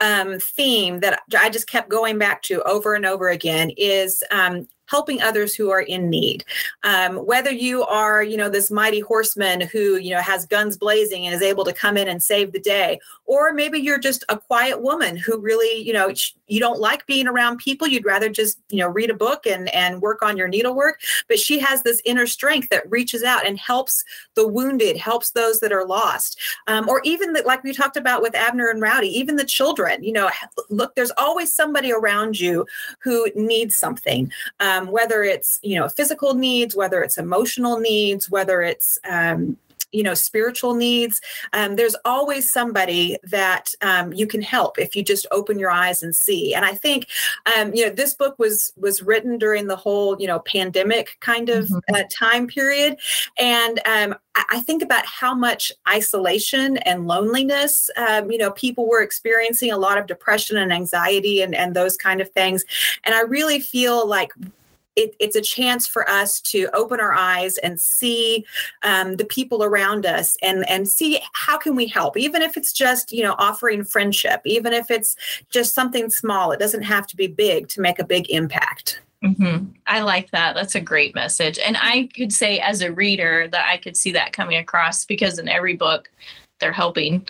um, 0.00 0.38
theme 0.38 1.00
that 1.00 1.22
I 1.38 1.50
just 1.50 1.68
kept 1.68 1.88
going 1.88 2.18
back 2.18 2.42
to 2.42 2.62
over 2.62 2.94
and 2.94 3.06
over 3.06 3.28
again 3.28 3.70
is 3.76 4.22
um, 4.30 4.66
helping 4.86 5.22
others 5.22 5.54
who 5.54 5.70
are 5.70 5.80
in 5.80 6.10
need. 6.10 6.44
Um, 6.82 7.16
whether 7.16 7.50
you 7.50 7.84
are, 7.84 8.22
you 8.22 8.36
know, 8.36 8.50
this 8.50 8.70
mighty 8.70 9.00
horseman 9.00 9.62
who, 9.62 9.96
you 9.96 10.10
know, 10.10 10.20
has 10.20 10.46
guns 10.46 10.76
blazing 10.76 11.26
and 11.26 11.34
is 11.34 11.42
able 11.42 11.64
to 11.64 11.72
come 11.72 11.96
in 11.96 12.08
and 12.08 12.22
save 12.22 12.52
the 12.52 12.60
day, 12.60 13.00
or 13.24 13.52
maybe 13.52 13.78
you're 13.78 13.98
just 13.98 14.24
a 14.28 14.36
quiet 14.36 14.82
woman 14.82 15.16
who 15.16 15.40
really, 15.40 15.82
you 15.82 15.92
know, 15.92 16.12
you 16.46 16.60
don't 16.60 16.80
like 16.80 17.06
being 17.06 17.26
around 17.26 17.56
people. 17.58 17.86
You'd 17.86 18.04
rather 18.04 18.28
just, 18.28 18.60
you 18.68 18.78
know, 18.78 18.88
read 18.88 19.10
a 19.10 19.14
book 19.14 19.46
and 19.46 19.74
and 19.74 20.02
work 20.02 20.22
on 20.22 20.36
your 20.36 20.48
needlework. 20.48 21.00
But 21.28 21.38
she 21.38 21.58
has 21.60 21.82
this 21.82 22.02
inner 22.04 22.26
strength 22.26 22.68
that 22.68 22.90
reaches 22.90 23.22
out 23.22 23.46
and 23.46 23.58
helps 23.58 24.04
the 24.34 24.46
wounded, 24.46 24.98
helps 24.98 25.30
those 25.30 25.60
that 25.60 25.72
are 25.72 25.86
lost, 25.86 26.38
um, 26.66 26.88
or 26.88 27.00
even 27.04 27.32
that, 27.32 27.46
like 27.46 27.64
we 27.64 27.72
talked 27.72 27.96
about 27.96 28.20
with 28.20 28.34
Abner 28.34 28.68
and 28.68 28.82
Rowdy, 28.82 29.08
even 29.08 29.36
the 29.36 29.44
children. 29.44 29.83
You 30.02 30.12
know, 30.12 30.30
look, 30.70 30.94
there's 30.94 31.12
always 31.16 31.54
somebody 31.54 31.92
around 31.92 32.38
you 32.38 32.66
who 33.00 33.28
needs 33.34 33.76
something. 33.76 34.32
Um, 34.60 34.88
whether 34.88 35.22
it's 35.22 35.60
you 35.62 35.78
know 35.78 35.88
physical 35.88 36.34
needs, 36.34 36.76
whether 36.76 37.02
it's 37.02 37.18
emotional 37.18 37.78
needs, 37.78 38.30
whether 38.30 38.62
it's 38.62 38.98
um, 39.08 39.56
you 39.94 40.02
know 40.02 40.14
spiritual 40.14 40.74
needs 40.74 41.20
um, 41.52 41.76
there's 41.76 41.96
always 42.04 42.50
somebody 42.50 43.16
that 43.22 43.72
um, 43.82 44.12
you 44.12 44.26
can 44.26 44.42
help 44.42 44.78
if 44.78 44.94
you 44.96 45.02
just 45.02 45.26
open 45.30 45.58
your 45.58 45.70
eyes 45.70 46.02
and 46.02 46.14
see. 46.14 46.54
And 46.54 46.64
i 46.64 46.74
think 46.74 47.06
um, 47.56 47.74
you 47.74 47.86
know 47.86 47.92
this 47.92 48.14
book 48.14 48.38
was 48.38 48.72
was 48.76 49.02
written 49.02 49.38
during 49.38 49.66
the 49.66 49.76
whole 49.76 50.20
you 50.20 50.26
know 50.26 50.40
pandemic 50.40 51.16
kind 51.20 51.48
of 51.48 51.66
mm-hmm. 51.66 51.94
uh, 51.94 52.02
time 52.10 52.46
period. 52.46 52.98
And 53.38 53.78
um, 53.86 54.14
I, 54.34 54.44
I 54.50 54.60
think 54.60 54.82
about 54.82 55.06
how 55.06 55.34
much 55.34 55.72
isolation 55.88 56.76
and 56.78 57.06
loneliness 57.06 57.90
um, 57.96 58.30
you 58.30 58.38
know 58.38 58.50
people 58.52 58.88
were 58.88 59.02
experiencing 59.02 59.70
a 59.72 59.78
lot 59.78 59.98
of 59.98 60.06
depression 60.06 60.56
and 60.56 60.72
anxiety 60.72 61.42
and 61.42 61.54
and 61.54 61.74
those 61.74 61.96
kind 61.96 62.20
of 62.20 62.30
things. 62.30 62.64
And 63.04 63.14
i 63.14 63.20
really 63.20 63.60
feel 63.60 64.06
like 64.06 64.32
it, 64.96 65.14
it's 65.18 65.36
a 65.36 65.40
chance 65.40 65.86
for 65.86 66.08
us 66.08 66.40
to 66.40 66.68
open 66.72 67.00
our 67.00 67.12
eyes 67.12 67.58
and 67.58 67.80
see 67.80 68.44
um, 68.82 69.16
the 69.16 69.24
people 69.24 69.64
around 69.64 70.06
us 70.06 70.36
and 70.42 70.68
and 70.68 70.88
see 70.88 71.20
how 71.32 71.58
can 71.58 71.74
we 71.74 71.86
help 71.86 72.16
even 72.16 72.42
if 72.42 72.56
it's 72.56 72.72
just 72.72 73.12
you 73.12 73.22
know 73.22 73.34
offering 73.38 73.84
friendship 73.84 74.40
even 74.44 74.72
if 74.72 74.90
it's 74.90 75.16
just 75.50 75.74
something 75.74 76.10
small. 76.10 76.52
It 76.52 76.60
doesn't 76.60 76.82
have 76.82 77.06
to 77.08 77.16
be 77.16 77.26
big 77.26 77.68
to 77.68 77.80
make 77.80 77.98
a 77.98 78.04
big 78.04 78.30
impact. 78.30 79.00
Mm-hmm. 79.22 79.70
i 79.86 80.00
like 80.00 80.30
that. 80.32 80.54
That's 80.54 80.74
a 80.74 80.80
great 80.80 81.14
message. 81.14 81.58
And 81.58 81.76
i 81.80 82.08
could 82.14 82.32
say 82.32 82.58
as 82.60 82.82
a 82.82 82.92
reader 82.92 83.48
that 83.48 83.66
i 83.68 83.78
could 83.78 83.96
see 83.96 84.12
that 84.12 84.32
coming 84.32 84.58
across 84.58 85.04
because 85.04 85.38
in 85.38 85.48
every 85.48 85.76
book 85.76 86.10
they're 86.60 86.72
helping 86.72 87.26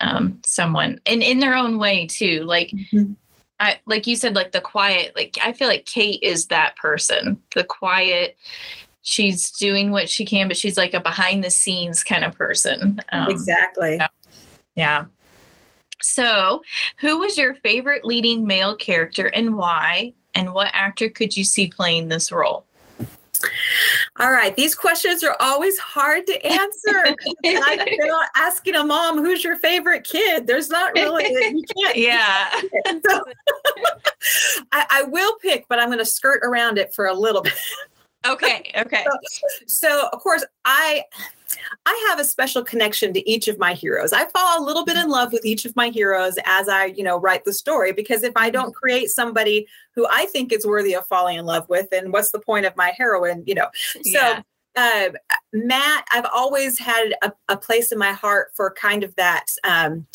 um, 0.00 0.40
someone 0.44 1.00
and 1.06 1.22
in 1.22 1.40
their 1.40 1.54
own 1.54 1.78
way 1.78 2.06
too. 2.06 2.44
Like 2.44 2.70
mm-hmm 2.70 3.12
I 3.60 3.80
like 3.86 4.06
you 4.06 4.16
said, 4.16 4.34
like 4.34 4.52
the 4.52 4.60
quiet, 4.60 5.14
like 5.16 5.38
I 5.42 5.52
feel 5.52 5.68
like 5.68 5.84
Kate 5.84 6.22
is 6.22 6.46
that 6.46 6.76
person, 6.76 7.40
the 7.54 7.64
quiet. 7.64 8.36
she's 9.02 9.50
doing 9.52 9.90
what 9.90 10.08
she 10.08 10.24
can, 10.24 10.48
but 10.48 10.56
she's 10.56 10.76
like 10.76 10.94
a 10.94 11.00
behind 11.00 11.42
the 11.42 11.50
scenes 11.50 12.04
kind 12.04 12.24
of 12.24 12.36
person. 12.36 13.00
Um, 13.12 13.30
exactly. 13.30 13.96
Yeah. 13.96 14.08
yeah. 14.74 15.04
So, 16.00 16.62
who 16.98 17.18
was 17.18 17.36
your 17.36 17.54
favorite 17.54 18.04
leading 18.04 18.46
male 18.46 18.76
character 18.76 19.26
and 19.26 19.56
why? 19.56 20.14
And 20.34 20.54
what 20.54 20.70
actor 20.72 21.08
could 21.08 21.36
you 21.36 21.42
see 21.42 21.68
playing 21.68 22.08
this 22.08 22.30
role? 22.30 22.64
All 24.18 24.32
right, 24.32 24.54
these 24.56 24.74
questions 24.74 25.22
are 25.22 25.36
always 25.40 25.78
hard 25.78 26.26
to 26.26 26.46
answer. 26.46 27.16
you 27.44 27.60
know, 28.06 28.22
asking 28.36 28.74
a 28.74 28.84
mom, 28.84 29.18
"Who's 29.18 29.44
your 29.44 29.56
favorite 29.56 30.04
kid?" 30.04 30.46
There's 30.46 30.70
not 30.70 30.92
really 30.94 31.24
you 31.24 31.64
can't. 31.76 31.96
Yeah. 31.96 32.50
So, 33.08 33.22
I, 34.72 34.84
I, 34.90 35.02
will 35.04 35.36
pick, 35.40 35.66
but 35.68 35.78
I'm 35.78 35.88
going 35.88 35.98
to 35.98 36.04
skirt 36.04 36.40
around 36.42 36.78
it 36.78 36.92
for 36.92 37.06
a 37.06 37.14
little 37.14 37.42
bit. 37.42 37.54
Okay. 38.26 38.70
Okay. 38.76 39.04
So, 39.04 39.46
so 39.66 40.08
of 40.12 40.20
course, 40.20 40.44
I 40.64 41.04
I 41.86 42.06
have 42.08 42.20
a 42.20 42.24
special 42.24 42.62
connection 42.62 43.12
to 43.14 43.30
each 43.30 43.48
of 43.48 43.58
my 43.58 43.72
heroes. 43.72 44.12
I 44.12 44.28
fall 44.28 44.62
a 44.62 44.64
little 44.64 44.84
bit 44.84 44.96
in 44.96 45.08
love 45.08 45.32
with 45.32 45.44
each 45.44 45.64
of 45.64 45.74
my 45.76 45.88
heroes 45.88 46.34
as 46.44 46.68
I, 46.68 46.86
you 46.86 47.02
know, 47.02 47.18
write 47.18 47.44
the 47.44 47.52
story 47.52 47.92
because 47.92 48.22
if 48.22 48.32
I 48.36 48.50
don't 48.50 48.74
create 48.74 49.10
somebody 49.10 49.66
who 49.92 50.06
I 50.10 50.26
think 50.26 50.52
is 50.52 50.66
worthy 50.66 50.94
of 50.94 51.06
falling 51.06 51.38
in 51.38 51.46
love 51.46 51.68
with, 51.68 51.88
then 51.90 52.12
what's 52.12 52.30
the 52.30 52.40
point 52.40 52.66
of 52.66 52.76
my 52.76 52.92
heroine, 52.96 53.44
you 53.46 53.54
know? 53.54 53.68
So 53.92 54.00
yeah. 54.04 54.42
uh, 54.76 55.10
Matt, 55.52 56.06
I've 56.12 56.28
always 56.32 56.78
had 56.78 57.14
a, 57.22 57.32
a, 57.48 57.56
place 57.56 57.92
in 57.92 57.98
my 57.98 58.12
heart 58.12 58.50
for 58.54 58.70
kind 58.70 59.02
of 59.02 59.14
that 59.16 59.46
um, 59.64 60.06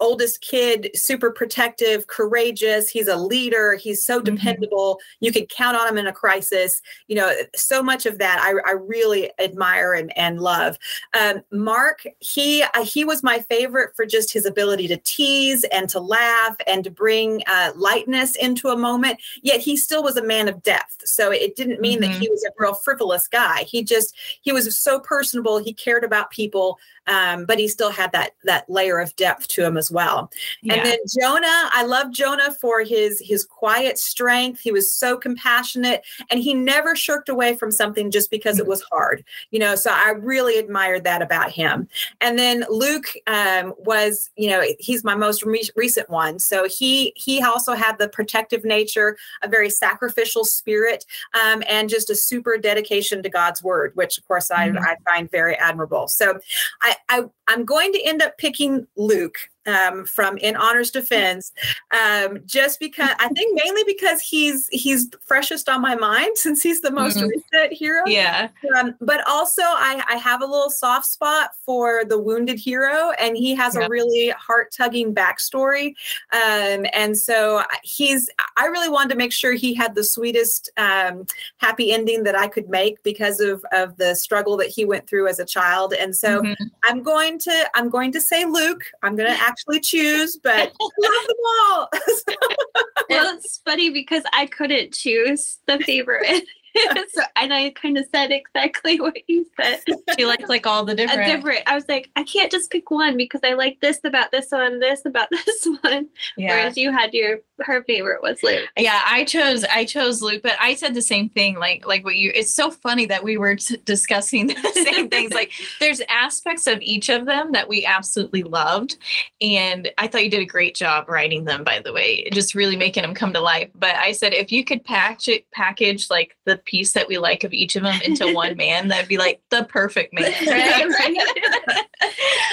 oldest 0.00 0.40
kid, 0.40 0.90
super 0.94 1.30
protective, 1.30 2.06
courageous. 2.06 2.88
He's 2.88 3.08
a 3.08 3.16
leader. 3.16 3.74
He's 3.74 4.04
so 4.04 4.20
mm-hmm. 4.20 4.34
dependable. 4.34 4.94
Mm-hmm. 4.94 5.24
You 5.24 5.32
can 5.32 5.46
count 5.46 5.76
on 5.76 5.88
him 5.88 5.98
in 5.98 6.06
a 6.06 6.12
crisis. 6.12 6.80
You 7.06 7.16
know, 7.16 7.32
so 7.54 7.82
much 7.82 8.06
of 8.06 8.18
that 8.18 8.40
I, 8.40 8.70
I 8.70 8.74
really 8.74 9.30
admire 9.38 9.94
and, 9.94 10.16
and 10.16 10.40
love. 10.40 10.78
Um, 11.18 11.42
Mark, 11.50 12.06
he 12.20 12.62
uh, 12.62 12.84
he 12.84 13.04
was 13.04 13.22
my 13.22 13.40
favorite 13.40 13.94
for 13.96 14.06
just 14.06 14.32
his 14.32 14.46
ability 14.46 14.88
to 14.88 14.96
tease 14.98 15.64
and 15.64 15.88
to 15.90 16.00
laugh 16.00 16.56
and 16.66 16.84
to 16.84 16.90
bring 16.90 17.42
uh, 17.46 17.72
lightness 17.76 18.36
into 18.36 18.68
a 18.68 18.76
moment. 18.76 19.20
Yet 19.42 19.60
he 19.60 19.76
still 19.76 20.02
was 20.02 20.16
a 20.16 20.24
man 20.24 20.48
of 20.48 20.62
depth. 20.62 21.06
So 21.06 21.30
it 21.30 21.56
didn't 21.56 21.80
mean 21.80 22.00
mm-hmm. 22.00 22.12
that 22.12 22.20
he 22.20 22.28
was 22.28 22.44
a 22.44 22.52
real 22.58 22.74
frivolous 22.74 23.28
guy. 23.28 23.64
He 23.64 23.82
just 23.82 24.14
he 24.40 24.52
was 24.52 24.78
so 24.78 25.00
personable. 25.00 25.58
He 25.58 25.72
cared 25.72 26.04
about 26.04 26.30
people 26.30 26.78
um, 27.08 27.44
but 27.44 27.58
he 27.58 27.68
still 27.68 27.90
had 27.90 28.12
that 28.12 28.32
that 28.44 28.68
layer 28.68 29.00
of 29.00 29.14
depth 29.16 29.48
to 29.48 29.64
him 29.64 29.76
as 29.76 29.90
well. 29.90 30.30
Yeah. 30.62 30.74
And 30.74 30.86
then 30.86 30.98
Jonah, 31.18 31.70
I 31.72 31.84
love 31.84 32.12
Jonah 32.12 32.52
for 32.60 32.82
his 32.82 33.20
his 33.24 33.44
quiet 33.44 33.98
strength. 33.98 34.60
He 34.60 34.70
was 34.70 34.92
so 34.92 35.16
compassionate, 35.16 36.04
and 36.30 36.40
he 36.40 36.54
never 36.54 36.94
shirked 36.94 37.28
away 37.28 37.56
from 37.56 37.70
something 37.72 38.10
just 38.10 38.30
because 38.30 38.58
it 38.58 38.66
was 38.66 38.82
hard. 38.92 39.24
You 39.50 39.58
know, 39.58 39.74
so 39.74 39.90
I 39.92 40.10
really 40.10 40.58
admired 40.58 41.04
that 41.04 41.22
about 41.22 41.50
him. 41.50 41.88
And 42.20 42.38
then 42.38 42.64
Luke 42.68 43.12
um, 43.26 43.74
was, 43.78 44.30
you 44.36 44.50
know, 44.50 44.62
he's 44.78 45.04
my 45.04 45.14
most 45.14 45.42
re- 45.42 45.68
recent 45.76 46.10
one. 46.10 46.38
So 46.38 46.68
he 46.68 47.12
he 47.16 47.42
also 47.42 47.72
had 47.74 47.98
the 47.98 48.08
protective 48.08 48.64
nature, 48.64 49.16
a 49.42 49.48
very 49.48 49.70
sacrificial 49.70 50.44
spirit, 50.44 51.04
um, 51.42 51.62
and 51.68 51.88
just 51.88 52.10
a 52.10 52.14
super 52.14 52.58
dedication 52.58 53.22
to 53.22 53.28
God's 53.28 53.62
word, 53.62 53.92
which 53.94 54.18
of 54.18 54.26
course 54.28 54.50
I, 54.50 54.68
mm-hmm. 54.68 54.78
I 54.78 54.96
find 55.04 55.30
very 55.30 55.56
admirable. 55.56 56.08
So 56.08 56.38
I, 56.82 56.96
I 57.08 57.24
I'm 57.46 57.64
going 57.64 57.92
to 57.92 58.02
end 58.02 58.22
up 58.22 58.38
picking 58.38 58.86
Luke 58.96 59.38
um, 59.68 60.04
from 60.06 60.38
In 60.38 60.56
Honor's 60.56 60.90
Defense, 60.90 61.52
um, 61.90 62.40
just 62.46 62.80
because 62.80 63.10
I 63.18 63.28
think 63.28 63.60
mainly 63.62 63.82
because 63.86 64.20
he's 64.20 64.68
he's 64.68 65.08
freshest 65.20 65.68
on 65.68 65.80
my 65.80 65.94
mind 65.94 66.32
since 66.36 66.62
he's 66.62 66.80
the 66.80 66.90
most 66.90 67.18
mm-hmm. 67.18 67.28
recent 67.28 67.72
hero. 67.72 68.02
Yeah. 68.06 68.48
Um, 68.78 68.94
but 69.00 69.26
also, 69.28 69.62
I, 69.62 70.02
I 70.08 70.16
have 70.16 70.42
a 70.42 70.46
little 70.46 70.70
soft 70.70 71.06
spot 71.06 71.50
for 71.64 72.04
the 72.04 72.18
wounded 72.18 72.58
hero, 72.58 73.12
and 73.20 73.36
he 73.36 73.54
has 73.54 73.76
a 73.76 73.88
really 73.88 74.30
heart 74.30 74.72
tugging 74.72 75.14
backstory. 75.14 75.94
Um, 76.32 76.86
and 76.92 77.16
so 77.16 77.62
he's 77.82 78.28
I 78.56 78.66
really 78.66 78.88
wanted 78.88 79.10
to 79.10 79.16
make 79.16 79.32
sure 79.32 79.52
he 79.52 79.74
had 79.74 79.94
the 79.94 80.04
sweetest 80.04 80.70
um, 80.76 81.26
happy 81.58 81.92
ending 81.92 82.24
that 82.24 82.36
I 82.36 82.48
could 82.48 82.68
make 82.68 83.02
because 83.02 83.40
of 83.40 83.64
of 83.72 83.96
the 83.96 84.14
struggle 84.14 84.56
that 84.56 84.68
he 84.68 84.84
went 84.84 85.06
through 85.06 85.28
as 85.28 85.38
a 85.38 85.44
child. 85.44 85.92
And 85.92 86.14
so 86.14 86.42
mm-hmm. 86.42 86.64
I'm 86.84 87.02
going 87.02 87.38
to 87.40 87.70
I'm 87.74 87.88
going 87.88 88.12
to 88.12 88.20
say 88.20 88.44
Luke. 88.44 88.84
I'm 89.02 89.16
going 89.16 89.30
to 89.30 89.38
actually 89.58 89.80
choose, 89.80 90.38
but 90.42 90.72
love 90.80 91.26
them 91.26 91.36
all. 91.70 91.88
well, 93.10 93.36
it's 93.36 93.60
funny 93.64 93.90
because 93.90 94.22
I 94.32 94.46
couldn't 94.46 94.94
choose 94.94 95.58
the 95.66 95.78
favorite. 95.80 96.44
so, 97.12 97.22
and 97.36 97.52
I 97.52 97.70
kind 97.70 97.96
of 97.98 98.06
said 98.12 98.30
exactly 98.30 99.00
what 99.00 99.16
you 99.28 99.46
said. 99.60 99.80
She 100.16 100.26
likes 100.26 100.48
like 100.48 100.66
all 100.66 100.84
the 100.84 100.94
different. 100.94 101.28
A 101.28 101.36
different. 101.36 101.62
I 101.66 101.74
was 101.74 101.88
like, 101.88 102.10
I 102.16 102.22
can't 102.22 102.50
just 102.50 102.70
pick 102.70 102.90
one 102.90 103.16
because 103.16 103.40
I 103.44 103.54
like 103.54 103.78
this 103.80 104.00
about 104.04 104.30
this 104.30 104.50
one, 104.50 104.80
this 104.80 105.04
about 105.04 105.28
this 105.46 105.66
one. 105.82 106.08
Yeah. 106.36 106.50
Whereas 106.50 106.76
you 106.76 106.92
had 106.92 107.14
your 107.14 107.38
her 107.60 107.82
favorite 107.84 108.22
was 108.22 108.42
Luke. 108.42 108.68
Yeah, 108.76 109.00
I 109.04 109.24
chose 109.24 109.64
I 109.64 109.84
chose 109.84 110.22
Luke, 110.22 110.42
but 110.42 110.56
I 110.60 110.74
said 110.74 110.94
the 110.94 111.02
same 111.02 111.28
thing. 111.28 111.58
Like 111.58 111.86
like 111.86 112.04
what 112.04 112.16
you. 112.16 112.32
It's 112.34 112.52
so 112.52 112.70
funny 112.70 113.06
that 113.06 113.24
we 113.24 113.36
were 113.36 113.56
t- 113.56 113.78
discussing 113.84 114.48
the 114.48 114.72
same 114.84 115.08
things. 115.08 115.32
Like 115.32 115.52
there's 115.80 116.00
aspects 116.08 116.66
of 116.66 116.80
each 116.80 117.08
of 117.08 117.26
them 117.26 117.52
that 117.52 117.68
we 117.68 117.84
absolutely 117.84 118.42
loved, 118.42 118.96
and 119.40 119.90
I 119.98 120.06
thought 120.06 120.24
you 120.24 120.30
did 120.30 120.42
a 120.42 120.46
great 120.46 120.74
job 120.74 121.08
writing 121.08 121.44
them. 121.44 121.64
By 121.64 121.80
the 121.80 121.92
way, 121.92 122.28
just 122.30 122.54
really 122.54 122.76
making 122.76 123.02
them 123.02 123.14
come 123.14 123.32
to 123.32 123.40
life. 123.40 123.70
But 123.74 123.94
I 123.96 124.12
said 124.12 124.34
if 124.34 124.52
you 124.52 124.64
could 124.64 124.84
package 124.84 125.42
package 125.52 126.10
like 126.10 126.36
the 126.44 126.57
piece 126.58 126.92
that 126.92 127.08
we 127.08 127.18
like 127.18 127.44
of 127.44 127.52
each 127.52 127.76
of 127.76 127.82
them 127.82 128.00
into 128.04 128.32
one 128.32 128.56
man, 128.56 128.88
that'd 128.88 129.08
be 129.08 129.18
like 129.18 129.40
the 129.50 129.64
perfect 129.64 130.14
man. 130.14 130.32
Right? 130.48 131.16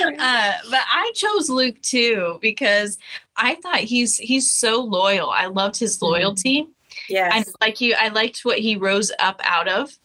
uh, 0.19 0.51
but 0.69 0.81
I 0.91 1.11
chose 1.15 1.49
Luke 1.49 1.81
too 1.81 2.39
because 2.41 2.97
I 3.37 3.55
thought 3.55 3.79
he's 3.79 4.17
he's 4.17 4.49
so 4.49 4.81
loyal. 4.81 5.29
I 5.29 5.47
loved 5.47 5.77
his 5.77 5.95
mm-hmm. 5.95 6.05
loyalty. 6.05 6.67
Yeah, 7.09 7.29
and 7.33 7.45
like 7.61 7.81
you, 7.81 7.95
I 7.97 8.09
liked 8.09 8.45
what 8.45 8.59
he 8.59 8.75
rose 8.75 9.11
up 9.19 9.39
out 9.43 9.67
of. 9.67 9.97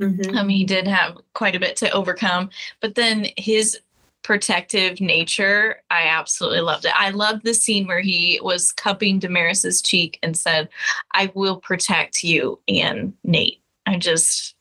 Mm-hmm. 0.00 0.36
Um, 0.36 0.48
he 0.48 0.64
did 0.64 0.86
have 0.86 1.18
quite 1.34 1.54
a 1.54 1.60
bit 1.60 1.76
to 1.76 1.90
overcome, 1.90 2.50
but 2.80 2.94
then 2.94 3.26
his 3.36 3.78
protective 4.22 5.00
nature, 5.00 5.82
I 5.90 6.06
absolutely 6.06 6.60
loved 6.60 6.84
it. 6.84 6.92
I 6.94 7.10
loved 7.10 7.44
the 7.44 7.54
scene 7.54 7.86
where 7.86 8.00
he 8.00 8.40
was 8.42 8.72
cupping 8.72 9.18
Damaris's 9.18 9.82
cheek 9.82 10.18
and 10.22 10.36
said, 10.36 10.68
"I 11.12 11.30
will 11.34 11.56
protect 11.56 12.22
you 12.22 12.60
and 12.68 13.14
Nate." 13.24 13.60
I 13.86 13.96
just 13.96 14.54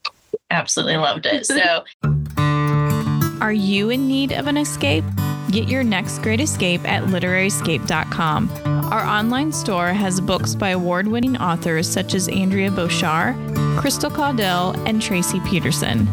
absolutely 0.49 0.97
loved 0.97 1.25
it. 1.25 1.45
So, 1.45 1.83
are 3.41 3.53
you 3.53 3.89
in 3.89 4.07
need 4.07 4.31
of 4.31 4.47
an 4.47 4.57
escape? 4.57 5.03
Get 5.51 5.67
your 5.67 5.83
next 5.83 6.19
great 6.19 6.39
escape 6.39 6.87
at 6.87 7.03
literaryscape.com. 7.03 8.49
Our 8.91 9.03
online 9.03 9.51
store 9.51 9.87
has 9.87 10.21
books 10.21 10.55
by 10.55 10.69
award 10.69 11.07
winning 11.07 11.37
authors 11.37 11.87
such 11.87 12.13
as 12.13 12.27
Andrea 12.27 12.69
Boeshaar, 12.69 13.35
Crystal 13.79 14.11
Caudell, 14.11 14.75
and 14.87 15.01
Tracie 15.01 15.39
Peterson. 15.41 16.07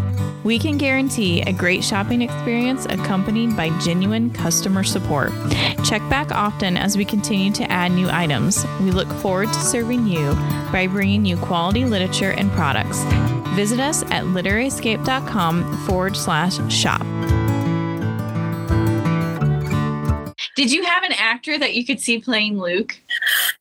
We 0.47 0.61
can 0.61 0.79
guarantee 0.79 1.43
a 1.43 1.53
great 1.53 1.83
shopping 1.83 2.23
experience 2.23 2.87
accompanied 2.87 3.57
by 3.57 3.77
genuine 3.81 4.31
customer 4.31 4.85
support. 4.85 5.33
Check 5.85 6.09
back 6.09 6.31
often 6.31 6.77
as 6.77 6.97
we 6.97 7.05
continue 7.05 7.51
to 7.51 7.69
add 7.69 7.91
new 7.91 8.09
items. 8.09 8.65
We 8.79 8.93
look 8.93 9.09
forward 9.15 9.49
to 9.49 9.59
serving 9.59 10.07
you 10.07 10.35
by 10.71 10.87
bringing 10.87 11.25
you 11.25 11.37
quality 11.37 11.85
literature 11.85 12.31
and 12.31 12.49
products. 12.53 13.03
Visit 13.57 13.81
us 13.81 14.05
at 14.05 14.23
literaryscape.com 14.23 15.79
forward 15.79 16.17
slash 16.17 16.73
shop. 16.73 17.03
Did 20.55 20.71
you 20.71 20.85
have 20.85 21.03
an 21.03 21.13
actor 21.19 21.59
that 21.59 21.75
you 21.75 21.85
could 21.85 21.99
see 21.99 22.21
playing 22.21 22.61
Luke? 22.61 22.97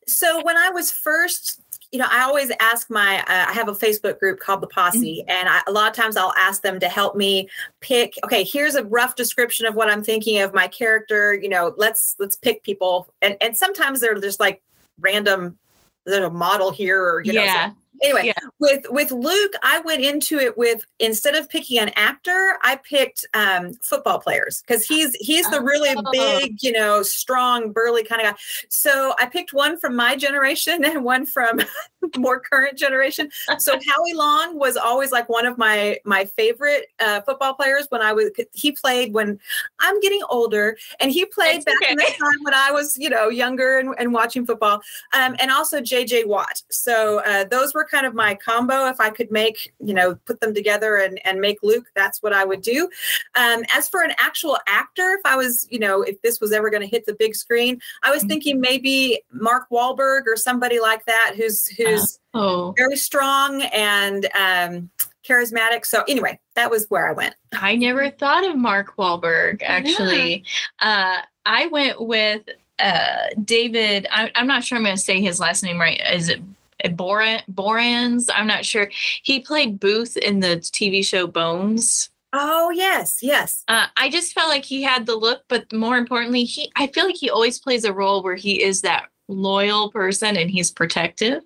So 0.06 0.40
when 0.44 0.56
I 0.56 0.70
was 0.70 0.92
first 0.92 1.60
you 1.96 2.02
know, 2.02 2.08
I 2.10 2.24
always 2.24 2.52
ask 2.60 2.90
my, 2.90 3.20
uh, 3.20 3.46
I 3.48 3.54
have 3.54 3.68
a 3.68 3.72
Facebook 3.72 4.20
group 4.20 4.38
called 4.38 4.60
the 4.60 4.66
Posse, 4.66 5.24
mm-hmm. 5.26 5.30
and 5.30 5.48
I, 5.48 5.62
a 5.66 5.72
lot 5.72 5.88
of 5.88 5.96
times 5.96 6.18
I'll 6.18 6.34
ask 6.36 6.60
them 6.60 6.78
to 6.80 6.90
help 6.90 7.16
me 7.16 7.48
pick. 7.80 8.12
Okay, 8.22 8.44
here's 8.44 8.74
a 8.74 8.84
rough 8.84 9.16
description 9.16 9.64
of 9.64 9.76
what 9.76 9.88
I'm 9.88 10.04
thinking 10.04 10.42
of 10.42 10.52
my 10.52 10.68
character. 10.68 11.32
You 11.32 11.48
know, 11.48 11.72
let's 11.78 12.14
let's 12.18 12.36
pick 12.36 12.62
people, 12.64 13.08
and 13.22 13.34
and 13.40 13.56
sometimes 13.56 14.00
they're 14.00 14.14
just 14.20 14.40
like 14.40 14.62
random. 15.00 15.56
There's 16.04 16.22
a 16.22 16.28
model 16.28 16.70
here, 16.70 17.02
or 17.02 17.22
you 17.24 17.32
know, 17.32 17.42
yeah. 17.42 17.70
So 17.70 17.76
anyway 18.02 18.26
yeah. 18.26 18.32
with 18.58 18.84
with 18.90 19.10
luke 19.10 19.52
i 19.62 19.80
went 19.80 20.02
into 20.02 20.38
it 20.38 20.56
with 20.56 20.84
instead 20.98 21.34
of 21.34 21.48
picking 21.48 21.78
an 21.78 21.90
actor 21.96 22.58
i 22.62 22.76
picked 22.76 23.26
um, 23.34 23.72
football 23.82 24.18
players 24.18 24.62
because 24.62 24.86
he's 24.86 25.14
he's 25.16 25.48
the 25.50 25.60
really 25.60 25.94
oh. 25.96 26.10
big 26.12 26.62
you 26.62 26.72
know 26.72 27.02
strong 27.02 27.72
burly 27.72 28.04
kind 28.04 28.20
of 28.20 28.26
guy 28.26 28.38
so 28.68 29.14
i 29.18 29.26
picked 29.26 29.52
one 29.52 29.78
from 29.78 29.94
my 29.94 30.16
generation 30.16 30.84
and 30.84 31.04
one 31.04 31.26
from 31.26 31.60
more 32.16 32.38
current 32.38 32.78
generation 32.78 33.28
so 33.58 33.72
howie 33.88 34.12
long 34.14 34.58
was 34.58 34.76
always 34.76 35.10
like 35.10 35.28
one 35.28 35.44
of 35.44 35.58
my 35.58 35.98
my 36.04 36.24
favorite 36.24 36.86
uh, 37.00 37.20
football 37.22 37.54
players 37.54 37.86
when 37.88 38.00
i 38.00 38.12
was 38.12 38.30
he 38.52 38.72
played 38.72 39.12
when 39.12 39.38
i'm 39.80 39.98
getting 40.00 40.20
older 40.28 40.76
and 41.00 41.10
he 41.10 41.24
played 41.24 41.64
back 41.64 41.74
okay. 41.82 41.92
in 41.92 41.96
the 41.96 42.04
time 42.04 42.42
when 42.42 42.54
i 42.54 42.70
was 42.70 42.96
you 42.96 43.10
know 43.10 43.28
younger 43.28 43.78
and, 43.78 43.94
and 43.98 44.12
watching 44.12 44.46
football 44.46 44.80
um, 45.14 45.34
and 45.40 45.50
also 45.50 45.80
jj 45.80 46.26
watt 46.26 46.62
so 46.70 47.20
uh, 47.26 47.44
those 47.44 47.74
were 47.74 47.85
kind 47.90 48.06
of 48.06 48.14
my 48.14 48.34
combo. 48.34 48.86
If 48.86 49.00
I 49.00 49.10
could 49.10 49.30
make, 49.30 49.72
you 49.80 49.94
know, 49.94 50.14
put 50.26 50.40
them 50.40 50.54
together 50.54 50.96
and, 50.96 51.20
and 51.24 51.40
make 51.40 51.58
Luke, 51.62 51.86
that's 51.94 52.22
what 52.22 52.32
I 52.32 52.44
would 52.44 52.62
do. 52.62 52.88
Um, 53.34 53.64
as 53.74 53.88
for 53.88 54.02
an 54.02 54.12
actual 54.18 54.58
actor, 54.66 55.16
if 55.18 55.20
I 55.24 55.36
was, 55.36 55.66
you 55.70 55.78
know, 55.78 56.02
if 56.02 56.20
this 56.22 56.40
was 56.40 56.52
ever 56.52 56.70
going 56.70 56.82
to 56.82 56.88
hit 56.88 57.06
the 57.06 57.14
big 57.14 57.34
screen, 57.34 57.80
I 58.02 58.10
was 58.10 58.24
thinking 58.24 58.60
maybe 58.60 59.22
Mark 59.32 59.68
Wahlberg 59.70 60.22
or 60.26 60.36
somebody 60.36 60.80
like 60.80 61.04
that 61.06 61.34
who's 61.36 61.66
who's 61.66 62.18
Oh, 62.38 62.74
very 62.76 62.96
strong 62.96 63.62
and 63.62 64.26
um, 64.38 64.90
charismatic. 65.26 65.86
So 65.86 66.04
anyway, 66.06 66.38
that 66.54 66.70
was 66.70 66.84
where 66.90 67.08
I 67.08 67.12
went. 67.12 67.34
I 67.54 67.76
never 67.76 68.10
thought 68.10 68.46
of 68.46 68.56
Mark 68.56 68.94
Wahlberg 68.98 69.62
actually. 69.62 70.44
Uh, 70.80 71.20
I 71.46 71.66
went 71.68 71.98
with 72.02 72.42
uh, 72.78 73.28
David. 73.42 74.06
I, 74.10 74.30
I'm 74.34 74.46
not 74.46 74.64
sure 74.64 74.76
I'm 74.76 74.84
going 74.84 74.96
to 74.96 75.00
say 75.00 75.22
his 75.22 75.40
last 75.40 75.62
name 75.62 75.80
right. 75.80 75.98
Is 76.12 76.28
it 76.28 76.42
Boran? 76.84 77.42
Borans? 77.52 78.28
I'm 78.34 78.46
not 78.46 78.64
sure. 78.64 78.90
He 79.22 79.40
played 79.40 79.80
Booth 79.80 80.16
in 80.16 80.40
the 80.40 80.56
TV 80.56 81.04
show 81.04 81.26
Bones. 81.26 82.10
Oh 82.32 82.70
yes, 82.70 83.20
yes. 83.22 83.64
Uh, 83.68 83.86
I 83.96 84.10
just 84.10 84.34
felt 84.34 84.48
like 84.48 84.64
he 84.64 84.82
had 84.82 85.06
the 85.06 85.16
look, 85.16 85.42
but 85.48 85.72
more 85.72 85.96
importantly, 85.96 86.44
he. 86.44 86.70
I 86.76 86.88
feel 86.88 87.06
like 87.06 87.16
he 87.16 87.30
always 87.30 87.58
plays 87.58 87.84
a 87.84 87.92
role 87.92 88.22
where 88.22 88.34
he 88.34 88.62
is 88.62 88.82
that 88.82 89.06
loyal 89.28 89.90
person 89.90 90.36
and 90.36 90.50
he's 90.50 90.70
protective. 90.70 91.42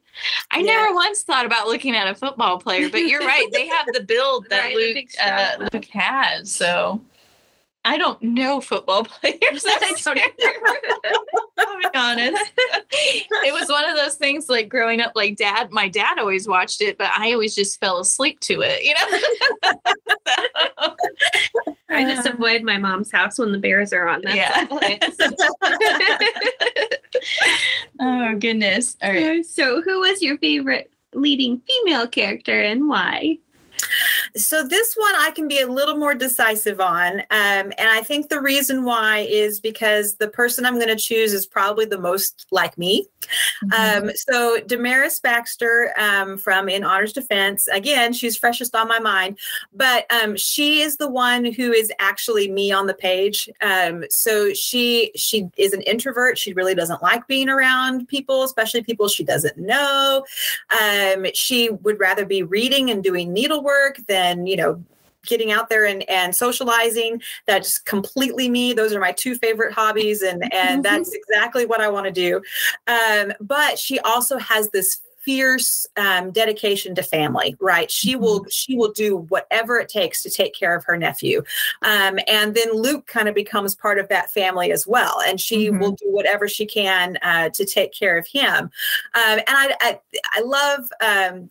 I 0.51 0.63
never 0.63 0.93
once 0.95 1.23
thought 1.23 1.47
about 1.47 1.67
looking 1.69 1.97
at 1.97 2.09
a 2.09 2.15
football 2.15 2.59
player, 2.59 2.89
but 2.91 3.03
you're 3.03 3.21
right. 3.21 3.47
They 3.53 3.69
have 3.69 3.87
the 3.93 4.03
build 4.03 4.47
that 4.51 4.61
Right, 4.75 4.75
Luke 4.75 5.09
uh, 5.23 5.69
Luke 5.73 5.87
has. 5.87 6.53
So 6.53 7.01
I 7.85 7.97
don't 7.97 8.21
know 8.23 8.61
football 8.61 9.05
players. 9.05 9.39
I 9.67 9.95
don't 10.05 10.19
I'll 11.59 11.79
be 11.79 11.87
honest. 11.95 12.53
it 12.93 13.53
was 13.53 13.69
one 13.69 13.89
of 13.89 13.97
those 13.97 14.17
things 14.17 14.49
like 14.49 14.69
growing 14.69 15.01
up, 15.01 15.13
like 15.15 15.37
dad, 15.37 15.71
my 15.71 15.89
dad 15.89 16.19
always 16.19 16.47
watched 16.47 16.83
it, 16.83 16.99
but 16.99 17.11
I 17.17 17.33
always 17.33 17.55
just 17.55 17.81
fell 17.81 18.01
asleep 18.01 18.41
to 18.41 18.61
it, 18.63 18.83
you 18.85 18.95
know? 18.95 19.19
I 21.91 22.05
just 22.05 22.27
avoid 22.27 22.63
my 22.63 22.79
mom's 22.79 23.11
house 23.11 23.39
when 23.39 23.53
the 23.53 23.59
Bears 23.59 23.93
are 23.93 24.09
on. 24.09 24.23
That's 24.23 24.37
Yeah. 24.37 24.67
oh 28.01 28.37
goodness. 28.39 28.97
All 29.03 29.11
right. 29.11 29.45
So, 29.45 29.83
who 29.83 30.01
was 30.01 30.23
your 30.23 30.39
favorite 30.39 30.91
leading 31.15 31.61
female 31.67 32.07
character 32.07 32.61
and 32.61 32.89
why? 32.89 33.39
So 34.37 34.67
this 34.67 34.95
one 34.95 35.15
I 35.17 35.31
can 35.31 35.49
be 35.49 35.61
a 35.61 35.67
little 35.67 35.97
more 35.97 36.15
decisive 36.15 36.81
on, 36.81 37.21
um, 37.21 37.27
and 37.31 37.89
I 37.89 38.03
think 38.03 38.29
the 38.29 38.41
reason 38.41 38.85
why 38.85 39.21
is 39.21 39.61
because 39.61 40.17
the 40.17 40.29
person 40.29 40.65
I'm 40.65 40.77
going 40.77 40.89
to 40.89 40.97
choose 40.97 41.33
is 41.33 41.47
probably 41.47 41.85
the 41.85 41.99
most 41.99 42.47
like 42.51 42.77
me. 42.79 43.07
Mm-hmm. 43.65 44.07
Um, 44.07 44.11
so 44.15 44.59
Damaris 44.67 45.21
Baxter 45.21 45.93
um, 45.99 46.39
from 46.39 46.69
In 46.69 46.85
Honor's 46.85 47.13
Defense, 47.13 47.69
again, 47.69 48.13
she's 48.13 48.37
freshest 48.37 48.75
on 48.75 48.89
my 48.89 48.99
mind, 48.99 49.39
but 49.73 50.07
um, 50.13 50.37
she 50.37 50.81
is 50.81 50.97
the 50.97 51.09
one 51.09 51.45
who 51.45 51.73
is 51.73 51.93
actually 51.99 52.51
me 52.51 52.71
on 52.73 52.87
the 52.87 52.95
page. 52.95 53.49
Um, 53.61 54.05
so 54.11 54.53
she 54.53 55.13
she 55.17 55.49
is 55.57 55.73
an 55.73 55.83
introvert. 55.83 56.39
She 56.39 56.53
really 56.53 56.75
doesn't 56.75 57.03
like 57.03 57.27
being 57.27 57.49
around 57.49 58.09
people, 58.09 58.43
especially 58.43 58.83
people 58.83 59.09
she 59.09 59.25
doesn't 59.25 59.57
know. 59.57 60.25
Um, 60.81 61.27
she 61.35 61.71
would 61.71 61.99
rather 61.99 62.25
be 62.25 62.43
reading 62.43 62.91
and 62.91 63.03
doing 63.03 63.33
needlework 63.33 63.70
than 64.07 64.47
you 64.47 64.57
know 64.57 64.83
getting 65.27 65.53
out 65.53 65.69
there 65.69 65.85
and, 65.85 66.09
and 66.09 66.35
socializing. 66.35 67.21
That's 67.47 67.79
completely 67.79 68.49
me. 68.49 68.73
Those 68.73 68.95
are 68.95 69.01
my 69.01 69.13
two 69.13 69.35
favorite 69.35 69.73
hobbies 69.73 70.23
and 70.23 70.43
and 70.53 70.83
that's 70.89 71.13
exactly 71.13 71.67
what 71.67 71.81
i 71.81 71.89
want 71.89 72.07
to 72.07 72.13
do. 72.13 72.41
Um, 72.87 73.33
but 73.41 73.79
she 73.79 73.99
also 74.01 74.39
has 74.39 74.71
this 74.71 75.01
fierce 75.23 75.87
um, 75.99 76.31
dedication 76.31 76.95
to 76.95 77.03
family 77.03 77.55
right? 77.61 77.91
She 77.91 78.17
will 78.17 78.47
she 78.51 78.75
will 78.75 78.93
do 78.93 79.19
whatever 79.29 79.79
it 79.79 79.91
takes 79.91 80.23
to 80.23 80.31
take 80.31 80.55
care 80.55 80.75
of 80.75 80.83
her 80.85 80.97
nephew. 80.97 81.43
Um, 81.83 82.19
and 82.27 82.55
then 82.55 82.73
luke 82.73 83.07
kind 83.07 83.29
of 83.29 83.35
becomes 83.35 83.75
part 83.75 83.99
of 83.99 84.09
that 84.09 84.33
family 84.33 84.73
as 84.73 84.87
well 84.87 85.21
and 85.27 85.39
she 85.39 85.69
Mhm. 85.69 85.79
will 85.79 85.93
do 85.93 86.07
whatever 86.07 86.49
she 86.49 86.65
can 86.65 87.19
uh, 87.21 87.51
to 87.51 87.67
take 87.67 87.93
care 87.93 88.17
of 88.17 88.27
him. 88.27 88.71
Um, 89.15 89.39
and 89.41 89.45
I, 89.49 89.77
I 89.83 90.01
i 90.33 90.41
love 90.41 90.91
um, 91.03 91.51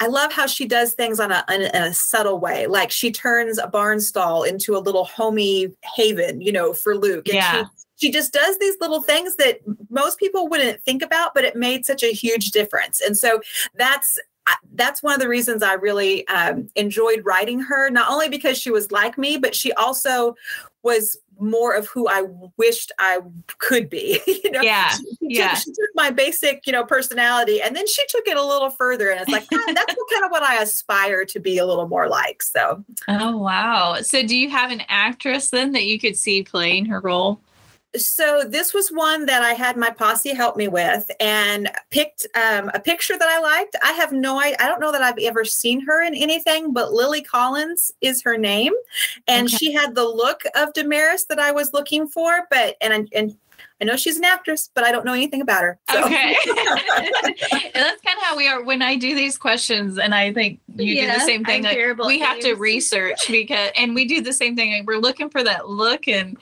I 0.00 0.06
love 0.06 0.32
how 0.32 0.46
she 0.46 0.66
does 0.66 0.94
things 0.94 1.20
on 1.20 1.32
a, 1.32 1.44
in 1.50 1.62
a 1.62 1.92
subtle 1.92 2.38
way. 2.38 2.66
Like 2.66 2.90
she 2.90 3.10
turns 3.10 3.58
a 3.58 3.66
barn 3.66 4.00
stall 4.00 4.42
into 4.42 4.76
a 4.76 4.78
little 4.78 5.04
homey 5.04 5.72
haven, 5.96 6.40
you 6.40 6.52
know, 6.52 6.72
for 6.72 6.96
Luke. 6.96 7.28
And 7.28 7.36
Yeah. 7.36 7.64
she, 7.96 8.06
she 8.06 8.12
just 8.12 8.32
does 8.32 8.58
these 8.58 8.76
little 8.80 9.02
things 9.02 9.36
that 9.36 9.58
most 9.90 10.18
people 10.18 10.48
wouldn't 10.48 10.82
think 10.82 11.02
about, 11.02 11.34
but 11.34 11.44
it 11.44 11.56
made 11.56 11.84
such 11.84 12.02
a 12.02 12.12
huge 12.12 12.52
difference. 12.52 13.00
And 13.00 13.18
so 13.18 13.40
that's 13.74 14.18
that's 14.74 15.02
one 15.02 15.14
of 15.14 15.20
the 15.20 15.28
reasons 15.28 15.62
I 15.62 15.74
really 15.74 16.26
um, 16.28 16.68
enjoyed 16.76 17.24
writing 17.24 17.60
her. 17.60 17.90
Not 17.90 18.10
only 18.10 18.28
because 18.28 18.58
she 18.58 18.70
was 18.70 18.90
like 18.92 19.18
me, 19.18 19.36
but 19.36 19.54
she 19.54 19.72
also 19.72 20.34
was 20.82 21.16
more 21.40 21.74
of 21.74 21.86
who 21.86 22.08
I 22.08 22.24
wished 22.56 22.90
I 22.98 23.20
could 23.58 23.88
be. 23.88 24.20
you 24.26 24.50
know, 24.50 24.60
Yeah. 24.62 24.90
she, 24.90 24.96
she 25.04 25.16
Yeah. 25.20 25.50
Took, 25.50 25.58
she 25.64 25.70
took 25.70 25.90
my 25.94 26.10
basic, 26.10 26.66
you 26.66 26.72
know, 26.72 26.84
personality, 26.84 27.60
and 27.62 27.76
then 27.76 27.86
she 27.86 28.02
took 28.08 28.26
it 28.26 28.36
a 28.36 28.42
little 28.42 28.70
further, 28.70 29.10
and 29.10 29.20
it's 29.20 29.30
like 29.30 29.46
"Ah, 29.52 29.72
that's 29.74 29.94
what, 29.96 30.10
kind 30.12 30.24
of 30.24 30.30
what 30.30 30.42
I 30.42 30.60
aspire 30.62 31.24
to 31.26 31.38
be 31.40 31.58
a 31.58 31.66
little 31.66 31.86
more 31.88 32.08
like. 32.08 32.42
So, 32.42 32.84
Oh 33.08 33.36
wow. 33.36 34.00
So 34.02 34.26
do 34.26 34.36
you 34.36 34.50
have 34.50 34.70
an 34.70 34.82
actress 34.88 35.50
then 35.50 35.72
that 35.72 35.84
you 35.84 35.98
could 35.98 36.16
see 36.16 36.42
playing 36.42 36.86
her 36.86 37.00
role? 37.00 37.40
So 37.98 38.44
this 38.46 38.72
was 38.72 38.88
one 38.90 39.26
that 39.26 39.42
I 39.42 39.52
had 39.54 39.76
my 39.76 39.90
posse 39.90 40.34
help 40.34 40.56
me 40.56 40.68
with, 40.68 41.10
and 41.20 41.70
picked 41.90 42.26
um, 42.34 42.70
a 42.74 42.80
picture 42.80 43.18
that 43.18 43.28
I 43.28 43.40
liked. 43.40 43.76
I 43.82 43.92
have 43.92 44.12
no, 44.12 44.38
I, 44.38 44.54
I 44.58 44.66
don't 44.68 44.80
know 44.80 44.92
that 44.92 45.02
I've 45.02 45.18
ever 45.18 45.44
seen 45.44 45.80
her 45.86 46.02
in 46.02 46.14
anything, 46.14 46.72
but 46.72 46.92
Lily 46.92 47.22
Collins 47.22 47.92
is 48.00 48.22
her 48.22 48.36
name, 48.38 48.72
and 49.26 49.46
Okay. 49.46 49.56
she 49.56 49.72
had 49.72 49.94
the 49.94 50.04
look 50.04 50.42
of 50.54 50.72
Damaris 50.72 51.24
that 51.26 51.38
I 51.38 51.50
was 51.52 51.72
looking 51.72 52.08
for, 52.08 52.46
but 52.50 52.76
and 52.80 52.92
I- 52.94 53.06
and. 53.16 53.36
I 53.80 53.84
know 53.84 53.94
she's 53.96 54.16
an 54.16 54.24
actress, 54.24 54.70
but 54.74 54.82
I 54.82 54.90
don't 54.90 55.04
know 55.04 55.12
anything 55.12 55.40
about 55.40 55.62
her. 55.62 55.78
so. 55.90 56.04
Okay. 56.04 56.36
and 56.48 57.74
that's 57.74 58.02
kind 58.02 58.16
of 58.16 58.22
how 58.24 58.36
we 58.36 58.48
are 58.48 58.62
when 58.64 58.82
I 58.82 58.96
do 58.96 59.14
these 59.14 59.38
questions, 59.38 59.98
and 59.98 60.14
I 60.16 60.32
think 60.32 60.58
you 60.76 61.00
do 61.00 61.06
the 61.06 61.20
same 61.20 61.44
thing. 61.44 61.62
Like, 61.62 61.76
we 62.06 62.20
at 62.20 62.26
have 62.26 62.40
to 62.40 62.54
research 62.54 63.28
because, 63.28 63.70
and 63.76 63.94
we 63.94 64.04
do 64.04 64.20
the 64.20 64.32
same 64.32 64.56
thing. 64.56 64.72
like, 64.72 64.86
We're 64.86 64.98
looking 64.98 65.30
for 65.30 65.44
that 65.44 65.68
look, 65.68 66.08
and 66.08 66.36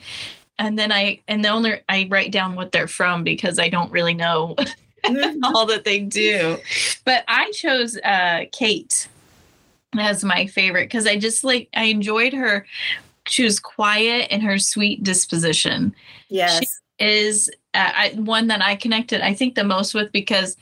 and 0.59 0.77
then 0.77 0.91
I 0.91 1.21
and 1.27 1.43
the 1.43 1.49
only 1.49 1.81
I 1.89 2.07
write 2.09 2.31
down 2.31 2.55
what 2.55 2.71
they're 2.71 2.87
from 2.87 3.23
because 3.23 3.59
I 3.59 3.69
don't 3.69 3.91
really 3.91 4.13
know 4.13 4.55
Mhm. 5.05 5.39
all 5.43 5.65
that 5.65 5.83
they 5.83 5.99
do. 5.99 6.57
But 7.05 7.23
I 7.27 7.51
chose 7.51 7.97
uh, 7.97 8.45
Kate 8.51 9.07
as 9.97 10.23
my 10.23 10.45
favorite 10.47 10.85
because 10.85 11.07
I 11.07 11.17
just 11.17 11.43
like 11.43 11.69
I 11.73 11.85
enjoyed 11.85 12.33
her. 12.33 12.65
She 13.27 13.43
was 13.43 13.59
quiet 13.59 14.27
and 14.31 14.41
her 14.41 14.57
sweet 14.57 15.03
disposition 15.03 15.93
yes. 16.29 16.79
is 16.97 17.49
uh, 17.73 17.91
I, 17.93 18.09
one 18.15 18.47
that 18.47 18.61
I 18.61 18.77
connected, 18.77 19.21
I 19.21 19.33
think, 19.33 19.55
the 19.55 19.65
most 19.65 19.93
with 19.93 20.11
because 20.13 20.55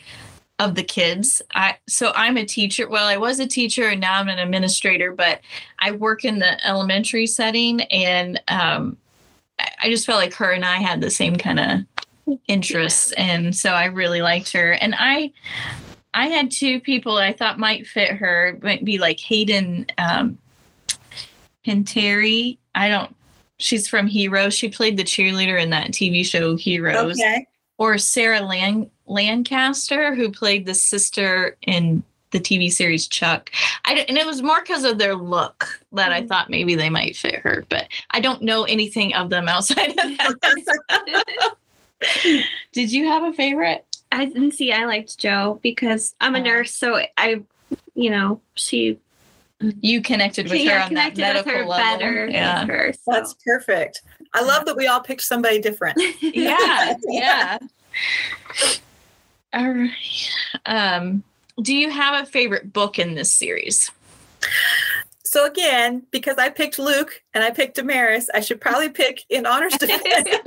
of 0.58 0.74
the 0.74 0.84
kids. 0.84 1.42
I 1.54 1.78
so 1.88 2.12
I'm 2.16 2.38
a 2.38 2.46
teacher. 2.46 2.90
Well, 2.90 3.06
I 3.06 3.18
was 3.18 3.40
a 3.40 3.48
teacher 3.48 3.90
and 3.90 4.02
now 4.02 4.20
I'm 4.20 4.30
an 4.30 4.40
administrator, 4.40 5.12
but 5.12 5.42
I 5.80 5.92
work 5.92 6.26
in 6.26 6.40
the 6.40 6.66
elementary 6.66 7.28
setting, 7.28 7.82
and 7.84 8.42
um, 8.48 8.98
I, 9.60 9.90
just 9.90 10.06
felt 10.06 10.20
like 10.20 10.34
her 10.36 10.52
and 10.52 10.66
I 10.66 10.78
had 10.78 11.02
the 11.02 11.10
same 11.10 11.36
kind 11.36 11.60
of 11.60 12.40
interests, 12.48 13.12
and 13.14 13.56
so 13.56 13.72
I 13.72 13.86
really 13.86 14.22
liked 14.22 14.52
her. 14.54 14.74
And 14.74 14.96
I, 14.98 15.32
I 16.14 16.28
had 16.28 16.52
two 16.52 16.80
people 16.80 17.18
I 17.18 17.34
thought 17.34 17.60
might 17.60 17.88
fit 17.88 18.12
her. 18.12 18.60
Might 18.62 18.84
be 18.84 18.98
like 18.98 19.20
Hayden 19.20 19.86
um, 19.98 20.38
Panettiere. 21.66 22.58
I 22.74 22.90
don't. 22.90 23.16
She's 23.58 23.88
from 23.88 24.08
Heroes. 24.08 24.54
She 24.54 24.68
played 24.70 24.98
the 24.98 25.04
cheerleader 25.04 25.62
in 25.62 25.70
that 25.70 25.92
TV 25.92 26.26
show 26.26 26.58
Heroes 26.58 27.20
Okay. 27.20 27.48
or 27.78 27.98
Sarah 27.98 28.42
Lan- 28.42 28.92
Lancaster, 29.06 30.14
who 30.14 30.30
played 30.30 30.66
the 30.66 30.74
sister 30.74 31.56
in 31.62 32.04
the 32.36 32.42
TV 32.42 32.70
series 32.72 33.08
Chuck. 33.08 33.50
I 33.86 33.96
d- 33.96 34.06
and 34.10 34.18
it 34.18 34.26
was 34.26 34.42
more 34.42 34.62
because 34.62 34.84
of 34.84 34.98
their 34.98 35.16
look 35.16 35.80
that 35.94 36.12
I 36.12 36.22
Mhm. 36.22 36.28
thought 36.28 36.50
maybe 36.50 36.76
they 36.76 36.90
might 36.90 37.16
fit 37.16 37.36
her, 37.36 37.66
but 37.70 37.88
I 38.12 38.20
don't 38.20 38.42
know 38.42 38.64
anything 38.66 39.14
of 39.14 39.30
them 39.30 39.48
outside 39.48 39.90
of 39.90 39.96
that. 40.18 41.56
Did 42.74 42.92
you 42.92 43.08
have 43.08 43.24
a 43.24 43.32
favorite? 43.34 43.86
I 44.12 44.26
didn't 44.26 44.52
see. 44.52 44.72
I 44.72 44.86
liked 44.86 45.18
Joe 45.18 45.60
because 45.64 46.14
I'm 46.20 46.36
a 46.36 46.40
Oh. 46.40 46.44
nurse, 46.44 46.74
so 46.74 47.02
I, 47.18 47.42
you 47.96 48.10
know, 48.10 48.42
she 48.56 49.00
You 49.82 50.02
connected 50.02 50.50
with 50.50 50.60
yeah, 50.62 50.80
her 50.80 50.84
on 50.86 50.94
that 50.96 51.16
connected 51.16 51.22
with 51.22 51.46
medical 51.46 51.52
her 51.54 51.66
level. 51.66 51.84
better. 52.00 52.28
Yeah. 52.28 52.60
with 52.62 52.70
her, 52.70 52.94
so. 52.94 53.12
That's 53.14 53.34
perfect. 53.46 54.02
I 54.34 54.42
love 54.42 54.66
that 54.66 54.76
we 54.76 54.88
all 54.88 55.00
picked 55.00 55.22
somebody 55.22 55.60
different. 55.60 55.98
yeah, 56.22 56.96
yeah. 57.08 57.58
All 59.54 59.70
right. 59.70 60.30
Um, 60.66 61.24
do 61.62 61.74
you 61.74 61.90
have 61.90 62.24
a 62.24 62.26
favorite 62.26 62.74
book 62.74 63.00
in 63.00 63.16
this 63.16 63.32
series? 63.32 63.92
So 65.36 65.46
again, 65.46 66.02
because 66.12 66.38
I 66.38 66.48
picked 66.48 66.80
Luke 66.80 67.22
and 67.34 67.44
I 67.44 67.52
picked 67.52 67.76
Damaris, 67.76 68.30
I 68.34 68.40
should 68.40 68.62
probably 68.62 68.88
pick 68.88 69.26
in 69.28 69.46
honors 69.46 69.74
defense. 69.78 70.30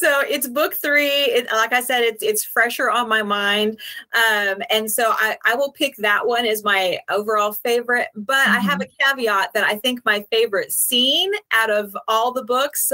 so 0.00 0.22
it's 0.28 0.48
book 0.48 0.74
three. 0.74 1.06
It, 1.06 1.46
like 1.52 1.72
I 1.72 1.80
said, 1.80 2.02
it's 2.02 2.20
it's 2.20 2.42
fresher 2.42 2.90
on 2.90 3.08
my 3.08 3.22
mind, 3.22 3.78
um, 4.12 4.60
and 4.70 4.90
so 4.90 5.12
I, 5.12 5.36
I 5.44 5.54
will 5.54 5.70
pick 5.70 5.94
that 5.98 6.26
one 6.26 6.46
as 6.46 6.64
my 6.64 6.98
overall 7.08 7.52
favorite. 7.52 8.08
But 8.16 8.44
mm-hmm. 8.44 8.56
I 8.56 8.58
have 8.58 8.80
a 8.80 8.86
mm-hmm. 8.86 9.10
caveat 9.18 9.52
that 9.54 9.64
I 9.64 9.76
think 9.76 10.04
my 10.04 10.26
favorite 10.32 10.72
scene 10.72 11.30
out 11.52 11.70
of 11.70 11.96
all 12.08 12.32
the 12.32 12.42
books 12.42 12.90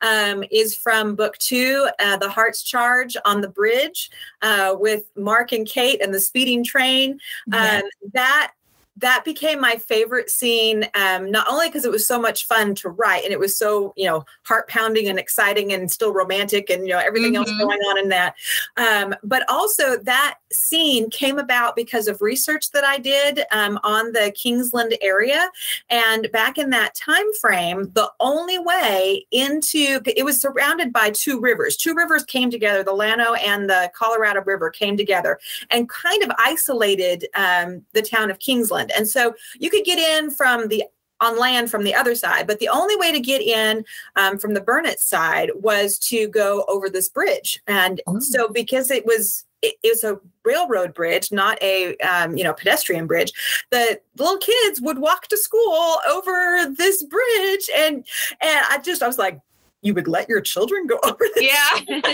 um, 0.00 0.42
is 0.50 0.74
from 0.74 1.14
book 1.14 1.38
two, 1.38 1.88
uh, 2.00 2.16
"The 2.16 2.30
Heart's 2.30 2.64
Charge" 2.64 3.16
on 3.24 3.42
the 3.42 3.48
bridge 3.48 4.10
uh, 4.42 4.74
with 4.76 5.04
Mark 5.14 5.52
and 5.52 5.68
Kate 5.68 6.02
and 6.02 6.12
the 6.12 6.20
speeding 6.20 6.64
train. 6.64 7.20
Um, 7.52 7.82
that 8.12 8.52
that 9.00 9.24
became 9.24 9.60
my 9.60 9.76
favorite 9.76 10.30
scene 10.30 10.86
um, 10.94 11.30
not 11.30 11.46
only 11.48 11.68
because 11.68 11.84
it 11.84 11.90
was 11.90 12.06
so 12.06 12.20
much 12.20 12.46
fun 12.46 12.74
to 12.74 12.88
write 12.88 13.24
and 13.24 13.32
it 13.32 13.38
was 13.38 13.58
so 13.58 13.92
you 13.96 14.06
know 14.06 14.24
heart 14.44 14.68
pounding 14.68 15.08
and 15.08 15.18
exciting 15.18 15.72
and 15.72 15.90
still 15.90 16.12
romantic 16.12 16.70
and 16.70 16.86
you 16.86 16.92
know 16.92 16.98
everything 16.98 17.32
mm-hmm. 17.32 17.50
else 17.50 17.58
going 17.58 17.80
on 17.80 17.98
in 17.98 18.08
that 18.08 18.34
um, 18.76 19.14
but 19.22 19.48
also 19.48 19.96
that 19.98 20.38
scene 20.52 21.08
came 21.10 21.38
about 21.38 21.76
because 21.76 22.08
of 22.08 22.20
research 22.20 22.70
that 22.70 22.84
i 22.84 22.98
did 22.98 23.44
um, 23.52 23.78
on 23.82 24.12
the 24.12 24.32
kingsland 24.36 24.90
area. 25.00 25.50
And 25.88 26.30
back 26.32 26.58
in 26.58 26.70
that 26.70 26.94
time 26.94 27.32
frame 27.40 27.90
the 27.94 28.10
only 28.20 28.58
way 28.58 29.26
into 29.30 30.00
it 30.06 30.24
was 30.24 30.40
surrounded 30.40 30.92
by 30.92 31.10
two 31.10 31.40
rivers. 31.40 31.76
Two 31.76 31.94
rivers 31.94 32.24
came 32.24 32.50
together 32.50 32.82
the 32.82 32.92
llano 32.92 33.34
and 33.34 33.68
the 33.68 33.90
colorado 33.94 34.42
river 34.44 34.70
came 34.70 34.96
together 34.96 35.38
and 35.70 35.88
kind 35.88 36.22
of 36.22 36.30
isolated 36.38 37.26
um, 37.34 37.82
the 37.92 38.02
town 38.02 38.30
of 38.30 38.38
kingsland 38.38 38.89
and 38.96 39.08
so 39.08 39.34
you 39.58 39.70
could 39.70 39.84
get 39.84 39.98
in 39.98 40.30
from 40.30 40.68
the 40.68 40.84
on 41.20 41.38
land 41.38 41.70
from 41.70 41.84
the 41.84 41.94
other 41.94 42.14
side. 42.14 42.46
But 42.46 42.58
the 42.58 42.68
only 42.68 42.96
way 42.96 43.12
to 43.12 43.20
get 43.20 43.42
in 43.42 43.84
um, 44.16 44.38
from 44.38 44.54
the 44.54 44.60
Burnet 44.60 45.00
side 45.00 45.50
was 45.54 45.98
to 46.08 46.28
go 46.28 46.64
over 46.68 46.88
this 46.88 47.08
bridge. 47.08 47.60
And 47.66 48.00
oh. 48.06 48.20
so 48.20 48.48
because 48.48 48.90
it 48.90 49.04
was 49.04 49.44
it, 49.62 49.74
it, 49.82 49.90
was 49.90 50.04
a 50.04 50.18
railroad 50.42 50.94
bridge, 50.94 51.30
not 51.30 51.62
a 51.62 51.96
um, 51.98 52.36
you 52.36 52.44
know 52.44 52.54
pedestrian 52.54 53.06
bridge. 53.06 53.32
The 53.70 54.00
little 54.16 54.38
kids 54.38 54.80
would 54.80 54.98
walk 54.98 55.28
to 55.28 55.36
school 55.36 55.98
over 56.10 56.74
this 56.74 57.02
bridge, 57.02 57.70
and 57.76 57.96
and 58.40 58.64
I 58.70 58.78
just 58.82 59.02
I 59.02 59.06
was 59.06 59.18
like, 59.18 59.38
you 59.82 59.94
would 59.94 60.08
let 60.08 60.28
your 60.28 60.40
children 60.40 60.86
go 60.86 60.98
over 61.04 61.24
this 61.34 61.44
yeah. 61.44 62.00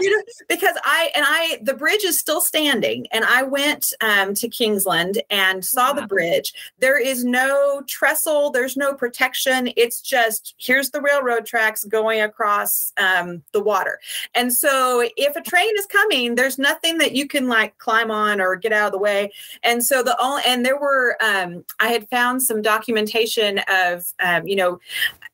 You 0.00 0.10
know, 0.10 0.22
because 0.48 0.76
i 0.84 1.10
and 1.14 1.24
i 1.26 1.58
the 1.62 1.74
bridge 1.74 2.04
is 2.04 2.18
still 2.18 2.40
standing. 2.40 3.06
And 3.12 3.24
i 3.24 3.42
went 3.42 3.92
um, 4.00 4.34
to 4.34 4.48
kingsland 4.48 5.22
and 5.30 5.64
saw 5.64 5.92
the 5.92 6.06
bridge. 6.06 6.52
There 6.78 7.00
is 7.00 7.24
no 7.24 7.82
trestle. 7.86 8.50
There's 8.50 8.76
no 8.76 8.94
protection. 8.94 9.70
It's 9.76 10.00
just 10.00 10.54
here's 10.58 10.90
the 10.90 11.00
railroad 11.00 11.46
tracks 11.46 11.84
going 11.84 12.20
across 12.20 12.92
um, 12.96 13.42
the 13.52 13.62
water. 13.62 14.00
And 14.34 14.52
so 14.52 15.08
if 15.16 15.36
a 15.36 15.42
train 15.42 15.72
is 15.78 15.86
coming 15.86 16.34
there's 16.34 16.58
nothing 16.58 16.98
that 16.98 17.12
you 17.12 17.28
can 17.28 17.48
like 17.48 17.76
climb 17.78 18.10
on 18.10 18.40
or 18.40 18.56
get 18.56 18.72
out 18.72 18.86
of 18.86 18.92
the 18.92 18.98
way. 18.98 19.32
And 19.62 19.84
so 19.84 20.02
the 20.02 20.20
only 20.20 20.42
and 20.46 20.64
there 20.64 20.78
were 20.78 21.16
um, 21.22 21.64
i 21.80 21.88
had 21.88 22.08
found 22.08 22.42
some 22.42 22.62
documentation 22.62 23.60
of 23.68 24.06
um, 24.20 24.46
you 24.46 24.56
know 24.56 24.80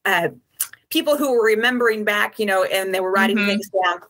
uh, 0.04 0.28
people 0.90 1.16
who 1.16 1.32
were 1.32 1.44
remembering 1.44 2.04
back, 2.04 2.38
you 2.38 2.46
know, 2.46 2.64
and 2.64 2.94
they 2.94 3.00
were 3.00 3.12
writing 3.12 3.36
mm-hmm. 3.36 3.48
things 3.48 3.70
down. 3.84 4.00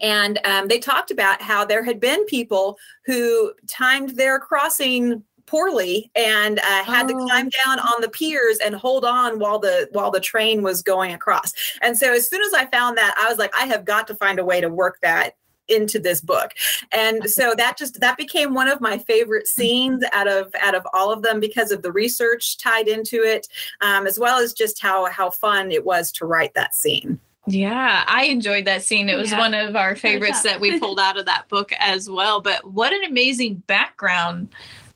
And 0.00 0.38
um, 0.44 0.68
they 0.68 0.78
talked 0.78 1.10
about 1.10 1.42
how 1.42 1.64
there 1.64 1.84
had 1.84 2.00
been 2.00 2.24
people 2.26 2.78
who 3.04 3.52
timed 3.66 4.10
their 4.10 4.38
crossing 4.38 5.22
poorly 5.46 6.10
and 6.14 6.58
uh, 6.58 6.84
had 6.84 7.04
oh. 7.04 7.08
to 7.08 7.26
climb 7.26 7.50
down 7.64 7.78
on 7.78 8.00
the 8.00 8.08
piers 8.08 8.58
and 8.64 8.74
hold 8.74 9.04
on 9.04 9.38
while 9.38 9.58
the 9.58 9.88
while 9.92 10.10
the 10.10 10.20
train 10.20 10.62
was 10.62 10.82
going 10.82 11.12
across. 11.12 11.52
And 11.82 11.96
so 11.96 12.12
as 12.14 12.28
soon 12.28 12.40
as 12.42 12.54
I 12.54 12.66
found 12.66 12.96
that, 12.96 13.14
I 13.18 13.28
was 13.28 13.38
like, 13.38 13.54
I 13.54 13.66
have 13.66 13.84
got 13.84 14.06
to 14.08 14.14
find 14.14 14.38
a 14.38 14.44
way 14.44 14.60
to 14.60 14.68
work 14.68 14.98
that 15.02 15.36
into 15.68 15.98
this 15.98 16.20
book 16.20 16.52
and 16.92 17.28
so 17.28 17.54
that 17.56 17.76
just 17.76 18.00
that 18.00 18.16
became 18.16 18.54
one 18.54 18.68
of 18.68 18.80
my 18.80 18.98
favorite 18.98 19.46
scenes 19.46 20.04
out 20.12 20.28
of 20.28 20.54
out 20.60 20.74
of 20.74 20.86
all 20.92 21.12
of 21.12 21.22
them 21.22 21.40
because 21.40 21.70
of 21.70 21.82
the 21.82 21.92
research 21.92 22.58
tied 22.58 22.88
into 22.88 23.22
it 23.22 23.48
um, 23.80 24.06
as 24.06 24.18
well 24.18 24.38
as 24.38 24.52
just 24.52 24.80
how 24.80 25.06
how 25.06 25.30
fun 25.30 25.70
it 25.70 25.84
was 25.84 26.12
to 26.12 26.26
write 26.26 26.54
that 26.54 26.74
scene 26.74 27.18
yeah, 27.46 28.04
I 28.06 28.24
enjoyed 28.24 28.64
that 28.64 28.82
scene. 28.82 29.08
It 29.10 29.16
was 29.16 29.30
yeah. 29.30 29.38
one 29.38 29.52
of 29.52 29.76
our 29.76 29.96
favorites 29.96 30.42
that 30.42 30.60
we 30.60 30.78
pulled 30.78 30.98
out 30.98 31.18
of 31.18 31.26
that 31.26 31.48
book 31.48 31.72
as 31.78 32.08
well. 32.08 32.40
But 32.40 32.64
what 32.72 32.92
an 32.92 33.04
amazing 33.04 33.56
background 33.66 34.48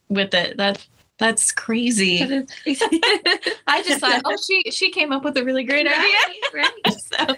with 0.08 0.32
it. 0.32 0.56
That 0.56 0.86
that's 1.18 1.52
crazy. 1.52 2.22
I 3.66 3.82
just 3.82 4.00
thought, 4.00 4.22
oh, 4.24 4.36
she 4.46 4.70
she 4.70 4.90
came 4.90 5.12
up 5.12 5.24
with 5.24 5.36
a 5.36 5.44
really 5.44 5.64
great 5.64 5.86
idea. 5.86 6.16
Right, 6.54 6.72
right. 6.86 6.96
so 7.28 7.36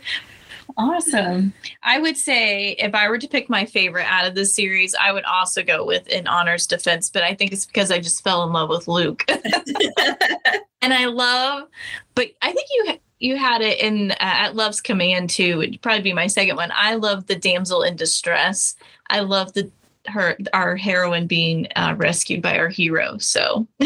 Awesome. 0.80 1.52
I 1.82 1.98
would 1.98 2.16
say 2.16 2.70
if 2.78 2.94
I 2.94 3.10
were 3.10 3.18
to 3.18 3.28
pick 3.28 3.50
my 3.50 3.66
favorite 3.66 4.06
out 4.06 4.26
of 4.26 4.34
the 4.34 4.46
series, 4.46 4.94
I 4.94 5.12
would 5.12 5.24
also 5.24 5.62
go 5.62 5.84
with 5.84 6.08
In 6.08 6.26
Honor's 6.26 6.66
Defense, 6.66 7.10
but 7.10 7.22
I 7.22 7.34
think 7.34 7.52
it's 7.52 7.66
because 7.66 7.90
I 7.90 7.98
just 8.00 8.24
fell 8.24 8.44
in 8.44 8.52
love 8.54 8.70
with 8.70 8.88
Luke. 8.88 9.22
and 9.28 10.94
I 10.94 11.04
love, 11.04 11.68
but 12.14 12.28
I 12.40 12.52
think 12.52 12.66
you 12.72 12.98
you 13.18 13.36
had 13.36 13.60
it 13.60 13.78
in 13.80 14.12
uh, 14.12 14.16
at 14.20 14.56
Love's 14.56 14.80
Command 14.80 15.28
too. 15.28 15.58
Would 15.58 15.82
probably 15.82 16.00
be 16.00 16.14
my 16.14 16.28
second 16.28 16.56
one. 16.56 16.72
I 16.74 16.94
love 16.94 17.26
the 17.26 17.36
damsel 17.36 17.82
in 17.82 17.96
distress. 17.96 18.74
I 19.10 19.20
love 19.20 19.52
the 19.52 19.70
her 20.06 20.38
our 20.54 20.76
heroine 20.76 21.26
being 21.26 21.68
uh, 21.76 21.94
rescued 21.98 22.40
by 22.40 22.56
our 22.56 22.68
hero. 22.68 23.18
So. 23.18 23.66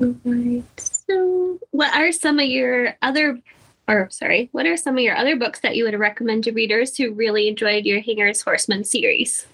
Right. 0.00 0.64
So, 0.76 1.60
what 1.70 1.94
are 1.96 2.10
some 2.10 2.40
of 2.40 2.46
your 2.46 2.96
other 3.00 3.38
or 3.88 4.08
sorry, 4.10 4.48
what 4.52 4.66
are 4.66 4.76
some 4.76 4.96
of 4.96 5.02
your 5.02 5.16
other 5.16 5.36
books 5.36 5.60
that 5.60 5.76
you 5.76 5.84
would 5.84 5.98
recommend 5.98 6.44
to 6.44 6.52
readers 6.52 6.96
who 6.96 7.12
really 7.12 7.48
enjoyed 7.48 7.84
your 7.84 8.00
Hanger's 8.00 8.42
Horsemen 8.42 8.84
series? 8.84 9.46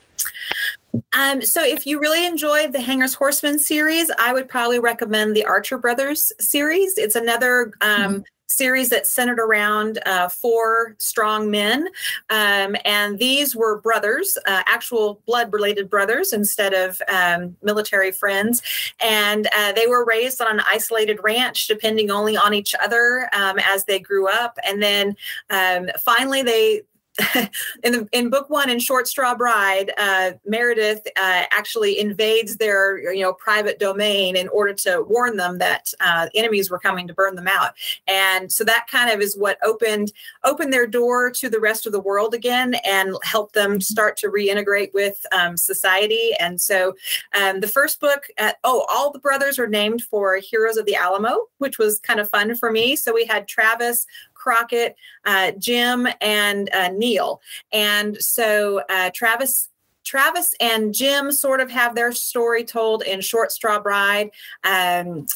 Um, 1.12 1.42
so 1.42 1.64
if 1.64 1.86
you 1.86 2.00
really 2.00 2.26
enjoyed 2.26 2.72
the 2.72 2.80
Hanger's 2.80 3.14
Horsemen 3.14 3.58
series, 3.58 4.10
I 4.18 4.32
would 4.32 4.48
probably 4.48 4.78
recommend 4.78 5.34
the 5.34 5.44
Archer 5.44 5.78
Brothers 5.78 6.32
series. 6.40 6.98
It's 6.98 7.16
another 7.16 7.72
um, 7.80 8.00
mm-hmm 8.00 8.20
series 8.50 8.88
that 8.90 9.06
centered 9.06 9.38
around 9.38 10.00
uh, 10.06 10.28
four 10.28 10.96
strong 10.98 11.50
men. 11.50 11.86
Um, 12.28 12.76
and 12.84 13.18
these 13.18 13.54
were 13.54 13.80
brothers, 13.80 14.36
uh, 14.46 14.62
actual 14.66 15.22
blood 15.24 15.52
related 15.52 15.88
brothers 15.88 16.32
instead 16.32 16.74
of 16.74 17.00
um, 17.08 17.56
military 17.62 18.10
friends. 18.10 18.60
And 19.00 19.48
uh, 19.56 19.72
they 19.72 19.86
were 19.86 20.04
raised 20.04 20.40
on 20.40 20.58
an 20.58 20.64
isolated 20.68 21.20
ranch, 21.22 21.68
depending 21.68 22.10
only 22.10 22.36
on 22.36 22.52
each 22.52 22.74
other 22.82 23.30
um, 23.32 23.58
as 23.60 23.84
they 23.84 24.00
grew 24.00 24.28
up. 24.28 24.58
And 24.66 24.82
then 24.82 25.16
um, 25.50 25.88
finally, 26.00 26.42
they 26.42 26.82
in 27.82 27.92
the, 27.92 28.08
in 28.12 28.30
book 28.30 28.50
one 28.50 28.70
in 28.70 28.78
Short 28.78 29.08
Straw 29.08 29.34
Bride, 29.34 29.92
uh, 29.98 30.32
Meredith 30.44 31.06
uh, 31.16 31.44
actually 31.50 31.98
invades 31.98 32.56
their 32.56 33.12
you 33.12 33.22
know 33.22 33.32
private 33.32 33.78
domain 33.78 34.36
in 34.36 34.48
order 34.48 34.74
to 34.74 35.04
warn 35.08 35.36
them 35.36 35.58
that 35.58 35.92
uh, 36.00 36.28
enemies 36.34 36.70
were 36.70 36.78
coming 36.78 37.06
to 37.08 37.14
burn 37.14 37.34
them 37.34 37.48
out, 37.48 37.72
and 38.06 38.50
so 38.50 38.64
that 38.64 38.86
kind 38.88 39.10
of 39.10 39.20
is 39.20 39.36
what 39.36 39.58
opened 39.62 40.12
opened 40.44 40.72
their 40.72 40.86
door 40.86 41.30
to 41.30 41.48
the 41.48 41.60
rest 41.60 41.86
of 41.86 41.92
the 41.92 42.00
world 42.00 42.34
again 42.34 42.74
and 42.84 43.14
helped 43.22 43.54
them 43.54 43.80
start 43.80 44.16
to 44.18 44.28
reintegrate 44.28 44.92
with 44.94 45.24
um, 45.32 45.56
society. 45.56 46.32
And 46.38 46.60
so 46.60 46.94
um, 47.34 47.60
the 47.60 47.68
first 47.68 48.00
book, 48.00 48.26
uh, 48.38 48.52
oh, 48.64 48.86
all 48.88 49.10
the 49.12 49.18
brothers 49.18 49.58
are 49.58 49.66
named 49.66 50.02
for 50.02 50.36
heroes 50.36 50.76
of 50.76 50.86
the 50.86 50.94
Alamo, 50.94 51.46
which 51.58 51.78
was 51.78 52.00
kind 52.00 52.20
of 52.20 52.28
fun 52.30 52.54
for 52.56 52.70
me. 52.70 52.96
So 52.96 53.12
we 53.12 53.24
had 53.26 53.48
Travis, 53.48 54.06
Crockett, 54.40 54.96
uh, 55.26 55.52
Jim, 55.58 56.08
and 56.20 56.70
uh, 56.72 56.88
Neil. 56.88 57.40
And 57.72 58.20
so 58.22 58.82
uh, 58.88 59.10
Travis. 59.14 59.68
Travis 60.02 60.54
and 60.60 60.94
Jim 60.94 61.30
sort 61.30 61.60
of 61.60 61.70
have 61.70 61.94
their 61.94 62.10
story 62.10 62.64
told 62.64 63.02
in 63.02 63.20
Short 63.20 63.52
Straw 63.52 63.78
Bride. 63.78 64.30
Um, 64.64 65.26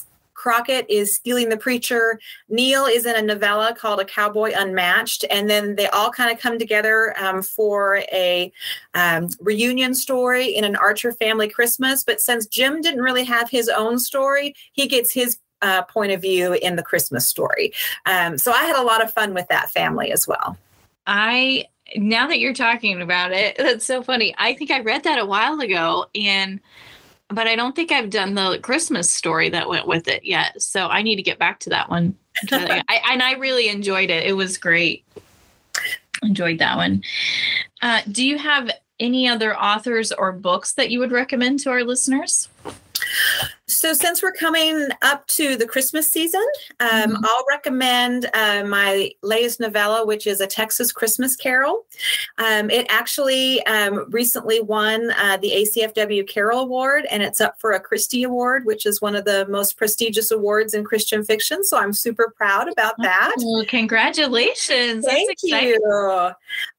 Crockett 0.44 0.84
is 0.90 1.14
stealing 1.14 1.48
the 1.48 1.56
preacher. 1.56 2.20
Neil 2.48 2.84
is 2.84 3.06
in 3.06 3.16
a 3.16 3.22
novella 3.22 3.74
called 3.74 4.00
A 4.00 4.04
Cowboy 4.04 4.52
Unmatched. 4.54 5.24
And 5.30 5.48
then 5.48 5.74
they 5.76 5.86
all 5.88 6.10
kind 6.10 6.30
of 6.30 6.38
come 6.38 6.58
together 6.58 7.14
um, 7.18 7.40
for 7.40 8.02
a 8.12 8.52
um, 8.94 9.30
reunion 9.40 9.94
story 9.94 10.54
in 10.54 10.64
an 10.64 10.76
Archer 10.76 11.12
family 11.12 11.48
Christmas. 11.48 12.04
But 12.04 12.20
since 12.20 12.46
Jim 12.46 12.82
didn't 12.82 13.00
really 13.00 13.24
have 13.24 13.48
his 13.48 13.68
own 13.70 13.98
story, 13.98 14.54
he 14.72 14.86
gets 14.86 15.12
his 15.12 15.38
uh, 15.62 15.82
point 15.82 16.12
of 16.12 16.20
view 16.20 16.52
in 16.54 16.76
the 16.76 16.82
Christmas 16.82 17.26
story. 17.26 17.72
Um, 18.06 18.38
so 18.38 18.52
I 18.52 18.64
had 18.64 18.76
a 18.76 18.82
lot 18.82 19.02
of 19.02 19.12
fun 19.12 19.34
with 19.34 19.48
that 19.48 19.70
family 19.70 20.12
as 20.12 20.28
well. 20.28 20.56
I 21.06 21.66
now 21.96 22.26
that 22.28 22.40
you're 22.40 22.54
talking 22.54 23.00
about 23.02 23.32
it, 23.32 23.56
that's 23.58 23.84
so 23.84 24.02
funny. 24.02 24.34
I 24.38 24.54
think 24.54 24.70
I 24.70 24.80
read 24.80 25.04
that 25.04 25.18
a 25.18 25.26
while 25.26 25.60
ago 25.60 26.06
and 26.14 26.60
but 27.28 27.46
I 27.46 27.56
don't 27.56 27.74
think 27.74 27.90
I've 27.90 28.10
done 28.10 28.34
the 28.34 28.58
Christmas 28.62 29.10
story 29.10 29.48
that 29.48 29.68
went 29.68 29.86
with 29.86 30.08
it 30.08 30.24
yet. 30.24 30.60
So 30.60 30.88
I 30.88 31.02
need 31.02 31.16
to 31.16 31.22
get 31.22 31.38
back 31.38 31.58
to 31.60 31.70
that 31.70 31.88
one. 31.88 32.16
I, 32.52 32.82
and 33.10 33.22
I 33.22 33.32
really 33.32 33.68
enjoyed 33.68 34.10
it. 34.10 34.26
It 34.26 34.34
was 34.34 34.58
great. 34.58 35.04
Enjoyed 36.22 36.58
that 36.58 36.76
one. 36.76 37.02
Uh, 37.80 38.02
do 38.10 38.24
you 38.24 38.38
have 38.38 38.70
any 39.00 39.26
other 39.26 39.56
authors 39.56 40.12
or 40.12 40.32
books 40.32 40.74
that 40.74 40.90
you 40.90 40.98
would 41.00 41.12
recommend 41.12 41.60
to 41.60 41.70
our 41.70 41.82
listeners? 41.82 42.48
So, 43.66 43.94
since 43.94 44.22
we're 44.22 44.32
coming 44.32 44.88
up 45.00 45.26
to 45.28 45.56
the 45.56 45.66
Christmas 45.66 46.10
season, 46.10 46.44
um, 46.80 46.88
mm-hmm. 46.88 47.24
I'll 47.24 47.44
recommend 47.48 48.28
uh, 48.34 48.62
my 48.64 49.10
latest 49.22 49.58
novella, 49.58 50.06
which 50.06 50.26
is 50.26 50.42
A 50.42 50.46
Texas 50.46 50.92
Christmas 50.92 51.34
Carol. 51.34 51.86
Um, 52.36 52.68
it 52.68 52.86
actually 52.90 53.64
um, 53.64 54.10
recently 54.10 54.60
won 54.60 55.10
uh, 55.12 55.38
the 55.38 55.50
ACFW 55.50 56.28
Carol 56.28 56.60
Award, 56.60 57.06
and 57.10 57.22
it's 57.22 57.40
up 57.40 57.58
for 57.58 57.72
a 57.72 57.80
Christy 57.80 58.24
Award, 58.24 58.66
which 58.66 58.84
is 58.84 59.00
one 59.00 59.16
of 59.16 59.24
the 59.24 59.46
most 59.48 59.78
prestigious 59.78 60.30
awards 60.30 60.74
in 60.74 60.84
Christian 60.84 61.24
fiction. 61.24 61.64
So, 61.64 61.78
I'm 61.78 61.94
super 61.94 62.34
proud 62.36 62.70
about 62.70 62.96
that. 62.98 63.34
Oh, 63.40 63.64
congratulations! 63.66 65.06
Thank 65.06 65.38
you. 65.42 65.78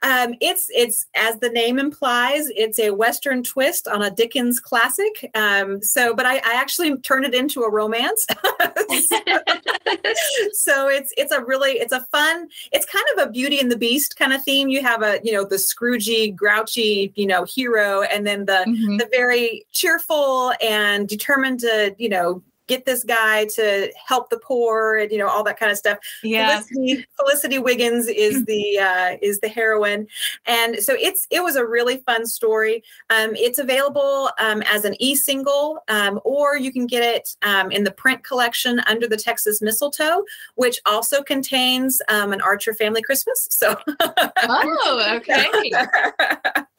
Um, 0.04 0.36
it's 0.40 0.68
it's 0.70 1.08
as 1.16 1.40
the 1.40 1.50
name 1.50 1.80
implies, 1.80 2.48
it's 2.56 2.78
a 2.78 2.92
Western 2.92 3.42
twist 3.42 3.88
on 3.88 4.04
a 4.04 4.12
Dickens 4.12 4.60
classic. 4.60 5.32
Um, 5.34 5.82
so, 5.82 6.14
but 6.14 6.28
I, 6.28 6.36
I 6.38 6.54
actually 6.54 6.75
actually 6.76 6.98
turn 7.02 7.24
it 7.24 7.34
into 7.34 7.62
a 7.62 7.72
romance. 7.72 8.28
so 10.54 10.88
it's 10.88 11.14
it's 11.18 11.32
a 11.32 11.44
really 11.44 11.74
it's 11.74 11.94
a 11.94 12.02
fun 12.12 12.48
it's 12.72 12.86
kind 12.86 13.06
of 13.16 13.28
a 13.28 13.32
Beauty 13.32 13.60
and 13.60 13.72
the 13.72 13.78
Beast 13.78 14.18
kind 14.18 14.34
of 14.34 14.44
theme. 14.44 14.68
You 14.70 14.82
have 14.82 15.02
a 15.02 15.20
you 15.24 15.34
know 15.34 15.46
the 15.46 15.56
Scroogey, 15.56 16.36
grouchy 16.36 17.14
you 17.16 17.28
know 17.28 17.44
hero, 17.46 18.04
and 18.04 18.26
then 18.26 18.46
the 18.46 18.64
mm-hmm. 18.68 18.98
the 18.98 19.08
very 19.12 19.66
cheerful 19.72 20.54
and 20.62 21.08
determined 21.08 21.62
to 21.62 21.96
you 21.98 22.10
know 22.10 22.42
get 22.68 22.86
this 22.86 23.04
guy 23.04 23.46
to 23.46 23.92
help 24.04 24.30
the 24.30 24.40
poor 24.40 24.98
and 24.98 25.12
you 25.12 25.18
know 25.18 25.28
all 25.28 25.44
that 25.44 25.60
kind 25.60 25.72
of 25.72 25.78
stuff. 25.78 25.98
Yeah. 26.24 26.62
Felicity, 26.62 27.06
felicity 27.18 27.60
wiggins 27.60 28.08
is 28.08 28.46
the 28.46 28.80
uh, 28.80 29.18
is 29.22 29.40
the 29.40 29.48
heroine. 29.48 30.08
And 30.46 30.78
so 30.78 30.96
it's 31.00 31.28
it 31.30 31.44
was 31.44 31.56
a 31.56 31.66
really 31.66 31.98
fun 31.98 32.26
story. 32.26 32.84
Um, 33.10 33.36
it's 33.36 33.60
available 33.60 34.30
um, 34.40 34.62
as 34.64 34.86
an 34.86 34.96
e-single 35.00 35.84
um, 35.88 36.20
or 36.24 36.58
you 36.58 36.72
can 36.72 36.88
get 36.88 37.04
it 37.04 37.36
um, 37.44 37.72
in 37.72 37.84
the 37.84 37.92
print 37.92 38.24
collection 38.24 38.80
under 38.88 39.08
the 39.08 39.18
texas 39.18 39.62
mistletoe 39.62 40.24
which 40.56 40.80
also 40.86 41.22
contains 41.22 42.02
um, 42.10 42.34
an 42.34 42.42
archer 42.42 42.74
family 42.74 43.02
christmas. 43.02 43.48
So 43.52 43.78
oh 44.00 45.18
okay 45.18 45.72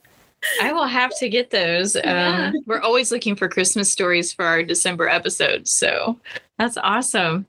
I 0.62 0.72
will 0.72 0.86
have 0.86 1.16
to 1.18 1.28
get 1.28 1.50
those. 1.50 1.96
Yeah. 1.96 2.50
Um, 2.52 2.62
we're 2.66 2.80
always 2.80 3.10
looking 3.10 3.36
for 3.36 3.48
Christmas 3.48 3.90
stories 3.90 4.32
for 4.32 4.44
our 4.44 4.62
December 4.62 5.08
episodes. 5.08 5.72
So 5.72 6.18
that's 6.58 6.76
awesome. 6.78 7.46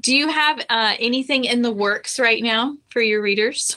Do 0.00 0.16
you 0.16 0.28
have 0.28 0.60
uh, 0.70 0.94
anything 0.98 1.44
in 1.44 1.62
the 1.62 1.72
works 1.72 2.18
right 2.18 2.42
now 2.42 2.76
for 2.90 3.00
your 3.00 3.22
readers? 3.22 3.76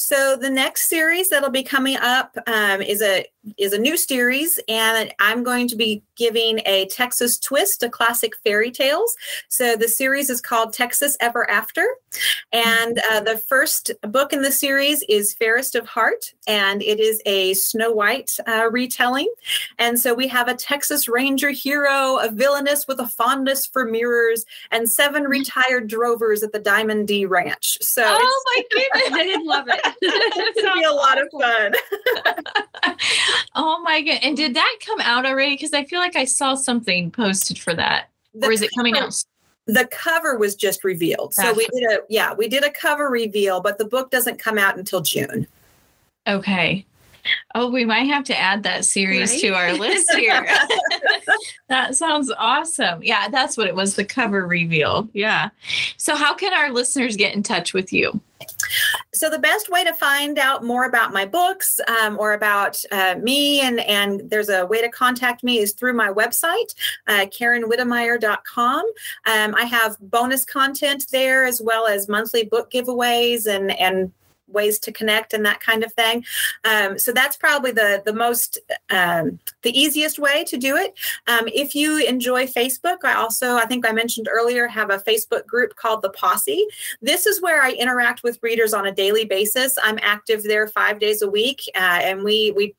So 0.00 0.34
the 0.34 0.48
next 0.48 0.88
series 0.88 1.28
that'll 1.28 1.50
be 1.50 1.62
coming 1.62 1.96
up 1.98 2.34
um, 2.46 2.80
is 2.80 3.02
a 3.02 3.26
is 3.56 3.72
a 3.72 3.78
new 3.78 3.96
series, 3.96 4.60
and 4.68 5.12
I'm 5.18 5.42
going 5.42 5.66
to 5.68 5.76
be 5.76 6.02
giving 6.14 6.60
a 6.66 6.86
Texas 6.86 7.38
twist 7.38 7.80
to 7.80 7.88
classic 7.88 8.34
fairy 8.44 8.70
tales. 8.70 9.16
So 9.48 9.76
the 9.76 9.88
series 9.88 10.28
is 10.28 10.42
called 10.42 10.74
Texas 10.74 11.16
Ever 11.20 11.48
After, 11.50 11.86
and 12.52 12.98
uh, 13.10 13.20
the 13.20 13.36
first 13.36 13.92
book 14.02 14.32
in 14.32 14.42
the 14.42 14.52
series 14.52 15.02
is 15.08 15.34
Fairest 15.34 15.74
of 15.74 15.86
Heart, 15.86 16.34
and 16.46 16.82
it 16.82 16.98
is 16.98 17.22
a 17.26 17.54
Snow 17.54 17.92
White 17.92 18.36
uh, 18.46 18.68
retelling. 18.70 19.32
And 19.78 19.98
so 19.98 20.14
we 20.14 20.28
have 20.28 20.48
a 20.48 20.54
Texas 20.54 21.08
Ranger 21.08 21.50
hero, 21.50 22.18
a 22.18 22.30
villainess 22.30 22.86
with 22.86 23.00
a 23.00 23.08
fondness 23.08 23.66
for 23.66 23.84
mirrors, 23.84 24.44
and 24.70 24.90
seven 24.90 25.24
retired 25.24 25.88
drovers 25.88 26.42
at 26.42 26.52
the 26.52 26.58
Diamond 26.58 27.08
D 27.08 27.26
Ranch. 27.26 27.78
So 27.82 28.04
oh 28.06 28.42
my 28.56 28.62
goodness, 28.70 29.12
I 29.12 29.24
didn't 29.24 29.46
love 29.46 29.68
it. 29.68 29.89
It's 30.02 30.62
gonna 30.62 30.80
be 30.80 30.84
a 30.84 30.92
lot 30.92 31.20
of 31.20 31.28
fun. 31.30 32.96
oh 33.54 33.80
my 33.82 34.00
god! 34.02 34.18
And 34.22 34.36
did 34.36 34.54
that 34.54 34.76
come 34.84 35.00
out 35.00 35.26
already? 35.26 35.54
Because 35.54 35.72
I 35.72 35.84
feel 35.84 36.00
like 36.00 36.16
I 36.16 36.24
saw 36.24 36.54
something 36.54 37.10
posted 37.10 37.58
for 37.58 37.74
that, 37.74 38.10
the 38.34 38.48
or 38.48 38.52
is 38.52 38.62
it 38.62 38.70
coming 38.76 38.96
out? 38.96 39.22
The 39.66 39.86
cover 39.86 40.36
was 40.36 40.56
just 40.56 40.82
revealed, 40.84 41.34
so 41.34 41.52
we 41.52 41.66
did 41.68 41.84
a 41.84 41.98
yeah, 42.08 42.32
we 42.34 42.48
did 42.48 42.64
a 42.64 42.70
cover 42.70 43.08
reveal, 43.08 43.60
but 43.60 43.78
the 43.78 43.84
book 43.84 44.10
doesn't 44.10 44.38
come 44.38 44.58
out 44.58 44.78
until 44.78 45.00
June. 45.00 45.46
Okay. 46.26 46.86
Oh, 47.54 47.70
we 47.70 47.84
might 47.84 48.06
have 48.06 48.24
to 48.24 48.38
add 48.38 48.62
that 48.62 48.84
series 48.84 49.32
right? 49.32 49.40
to 49.40 49.48
our 49.50 49.72
list 49.74 50.12
here. 50.14 50.46
that 51.68 51.96
sounds 51.96 52.32
awesome. 52.38 53.02
Yeah, 53.02 53.28
that's 53.28 53.56
what 53.56 53.66
it 53.66 53.74
was 53.74 53.96
the 53.96 54.04
cover 54.04 54.46
reveal. 54.46 55.08
Yeah. 55.12 55.50
So, 55.96 56.16
how 56.16 56.34
can 56.34 56.52
our 56.52 56.70
listeners 56.70 57.16
get 57.16 57.34
in 57.34 57.42
touch 57.42 57.74
with 57.74 57.92
you? 57.92 58.20
So 59.12 59.28
the 59.28 59.38
best 59.38 59.70
way 59.70 59.84
to 59.84 59.92
find 59.94 60.38
out 60.38 60.64
more 60.64 60.84
about 60.84 61.12
my 61.12 61.26
books 61.26 61.80
um, 61.88 62.18
or 62.18 62.32
about 62.32 62.82
uh, 62.90 63.16
me 63.20 63.60
and 63.60 63.80
and 63.80 64.28
there's 64.30 64.48
a 64.48 64.66
way 64.66 64.80
to 64.80 64.88
contact 64.88 65.42
me 65.42 65.58
is 65.58 65.72
through 65.72 65.94
my 65.94 66.08
website, 66.08 66.74
uh, 67.06 67.26
KarenWitemeyer.com. 67.26 68.84
Um, 69.26 69.54
I 69.54 69.64
have 69.64 69.98
bonus 70.00 70.44
content 70.44 71.06
there 71.10 71.44
as 71.44 71.60
well 71.60 71.86
as 71.86 72.08
monthly 72.08 72.44
book 72.44 72.70
giveaways 72.70 73.46
and 73.46 73.72
and 73.72 74.12
ways 74.52 74.78
to 74.80 74.92
connect 74.92 75.32
and 75.32 75.44
that 75.46 75.60
kind 75.60 75.84
of 75.84 75.92
thing. 75.92 76.24
Um, 76.64 76.98
so 76.98 77.12
that's 77.12 77.36
probably 77.36 77.72
the 77.72 78.02
the 78.04 78.12
most 78.12 78.58
um, 78.90 79.38
the 79.62 79.78
easiest 79.78 80.18
way 80.18 80.44
to 80.44 80.56
do 80.56 80.76
it. 80.76 80.94
Um, 81.26 81.48
if 81.48 81.74
you 81.74 81.98
enjoy 81.98 82.46
Facebook, 82.46 82.98
I 83.04 83.14
also 83.14 83.56
I 83.56 83.66
think 83.66 83.88
I 83.88 83.92
mentioned 83.92 84.28
earlier 84.30 84.66
have 84.68 84.90
a 84.90 84.98
Facebook 84.98 85.46
group 85.46 85.76
called 85.76 86.02
the 86.02 86.10
Posse. 86.10 86.66
This 87.00 87.26
is 87.26 87.40
where 87.40 87.62
I 87.62 87.72
interact 87.72 88.22
with 88.22 88.38
readers 88.42 88.72
on 88.74 88.86
a 88.86 88.92
daily 88.92 89.24
basis. 89.24 89.76
I'm 89.82 89.98
active 90.02 90.42
there 90.42 90.68
five 90.68 90.98
days 90.98 91.22
a 91.22 91.30
week, 91.30 91.62
uh, 91.74 92.00
and 92.02 92.22
we 92.24 92.52
we 92.52 92.74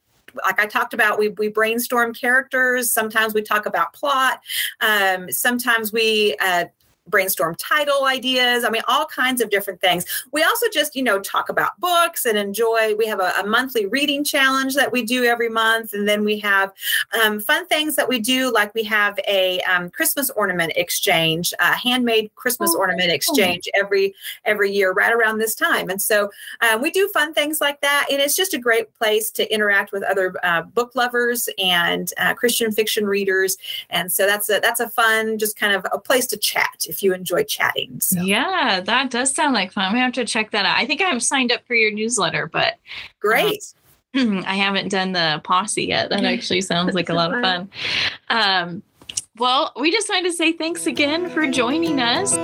like 0.45 0.59
I 0.59 0.65
talked 0.65 0.93
about, 0.93 1.19
we, 1.19 1.29
we 1.29 1.49
brainstorm 1.49 2.13
characters. 2.13 2.91
Sometimes 2.91 3.33
we 3.33 3.41
talk 3.41 3.65
about 3.65 3.93
plot. 3.93 4.41
Um, 4.79 5.31
sometimes 5.31 5.91
we 5.91 6.35
uh, 6.39 6.65
brainstorm 7.07 7.55
title 7.55 8.05
ideas. 8.05 8.63
I 8.63 8.69
mean, 8.69 8.83
all 8.87 9.05
kinds 9.05 9.41
of 9.41 9.49
different 9.49 9.81
things. 9.81 10.05
We 10.31 10.43
also 10.43 10.67
just, 10.71 10.95
you 10.95 11.03
know, 11.03 11.19
talk 11.19 11.49
about 11.49 11.79
books 11.79 12.25
and 12.25 12.37
enjoy. 12.37 12.95
We 12.95 13.07
have 13.07 13.19
a, 13.19 13.33
a 13.39 13.45
monthly 13.45 13.85
reading 13.85 14.23
challenge 14.23 14.75
that 14.75 14.91
we 14.91 15.03
do 15.03 15.25
every 15.25 15.49
month. 15.49 15.93
And 15.93 16.07
then 16.07 16.23
we 16.23 16.39
have 16.39 16.71
um, 17.23 17.39
fun 17.39 17.67
things 17.67 17.95
that 17.95 18.07
we 18.07 18.19
do, 18.19 18.51
like 18.51 18.73
we 18.73 18.83
have 18.83 19.19
a 19.27 19.59
um, 19.61 19.89
Christmas 19.89 20.29
ornament 20.31 20.73
exchange, 20.75 21.53
a 21.59 21.73
handmade 21.73 22.33
Christmas 22.35 22.71
oh, 22.75 22.79
ornament 22.79 23.11
exchange 23.11 23.67
every 23.73 24.13
every 24.45 24.71
year 24.71 24.93
right 24.93 25.13
around 25.13 25.37
this 25.37 25.55
time. 25.55 25.89
And 25.89 26.01
so 26.01 26.29
um, 26.61 26.81
we 26.81 26.91
do 26.91 27.07
fun 27.09 27.33
things 27.33 27.61
like 27.61 27.81
that. 27.81 28.07
And 28.09 28.21
it's 28.21 28.35
just 28.35 28.53
a 28.53 28.59
great 28.59 28.93
place 28.95 29.31
to 29.31 29.53
interact 29.53 29.91
with 29.91 30.03
other 30.03 30.33
uh, 30.43 30.63
book 30.63 30.95
lovers 30.95 31.49
and 31.57 32.11
uh, 32.17 32.33
Christian 32.33 32.71
fiction 32.71 33.05
readers. 33.05 33.57
And 33.89 34.11
so 34.11 34.25
that's 34.25 34.49
a 34.49 34.59
that's 34.59 34.79
a 34.79 34.89
fun, 34.89 35.37
just 35.37 35.55
kind 35.55 35.73
of 35.73 35.85
a 35.91 35.99
place 35.99 36.27
to 36.27 36.37
chat 36.37 36.90
if 36.91 37.01
you 37.01 37.13
enjoy 37.13 37.43
chatting. 37.45 37.99
So. 38.01 38.21
Yeah, 38.21 38.81
that 38.81 39.09
does 39.09 39.33
sound 39.33 39.53
like 39.53 39.71
fun. 39.71 39.93
We 39.93 39.99
have 39.99 40.11
to 40.13 40.25
check 40.25 40.51
that 40.51 40.65
out. 40.65 40.77
I 40.77 40.85
think 40.85 41.01
I 41.01 41.05
have 41.05 41.23
signed 41.23 41.51
up 41.51 41.65
for 41.65 41.73
your 41.73 41.91
newsletter, 41.91 42.47
but 42.47 42.75
great. 43.19 43.63
Uh, 44.13 44.41
I 44.45 44.55
haven't 44.55 44.89
done 44.89 45.13
the 45.13 45.39
posse 45.43 45.85
yet. 45.85 46.09
That 46.09 46.25
actually 46.33 46.61
sounds 46.61 46.93
like 46.93 47.09
a 47.09 47.13
lot 47.13 47.33
of 47.33 47.41
fun. 47.41 47.69
Um, 48.29 48.83
well, 49.37 49.71
we 49.79 49.89
just 49.89 50.09
wanted 50.09 50.29
to 50.29 50.33
say 50.33 50.51
thanks 50.51 50.85
again 50.85 51.29
for 51.29 51.47
joining 51.47 52.01
us. 52.01 52.35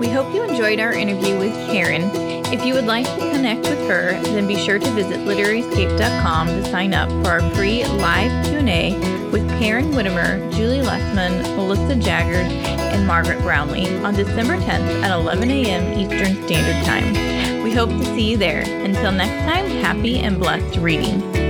We 0.00 0.08
hope 0.08 0.34
you 0.34 0.42
enjoyed 0.42 0.80
our 0.80 0.92
interview 0.92 1.38
with 1.38 1.52
Karen. 1.70 2.29
If 2.52 2.64
you 2.64 2.74
would 2.74 2.86
like 2.86 3.06
to 3.06 3.30
connect 3.30 3.60
with 3.60 3.78
her, 3.88 4.20
then 4.22 4.48
be 4.48 4.56
sure 4.56 4.80
to 4.80 4.90
visit 4.90 5.18
literaryscape.com 5.20 6.48
to 6.48 6.64
sign 6.64 6.94
up 6.94 7.08
for 7.24 7.30
our 7.30 7.50
free 7.54 7.84
live 7.84 8.46
Q&A 8.46 8.98
with 9.30 9.48
Karen 9.60 9.92
Witemeyer, 9.92 10.52
Julie 10.52 10.80
Lessman, 10.80 11.42
Melissa 11.54 11.94
Jagears, 11.94 12.50
and 12.92 13.06
Margaret 13.06 13.38
Brownley 13.38 14.02
on 14.04 14.14
December 14.14 14.56
10th 14.56 15.02
at 15.02 15.12
11 15.12 15.48
a.m. 15.48 15.98
Eastern 15.98 16.44
Standard 16.48 16.84
Time. 16.84 17.62
We 17.62 17.72
hope 17.72 17.90
to 17.90 18.04
see 18.04 18.32
you 18.32 18.36
there. 18.36 18.62
Until 18.62 19.12
next 19.12 19.44
time, 19.48 19.66
happy 19.66 20.18
and 20.18 20.38
blessed 20.40 20.76
reading. 20.78 21.49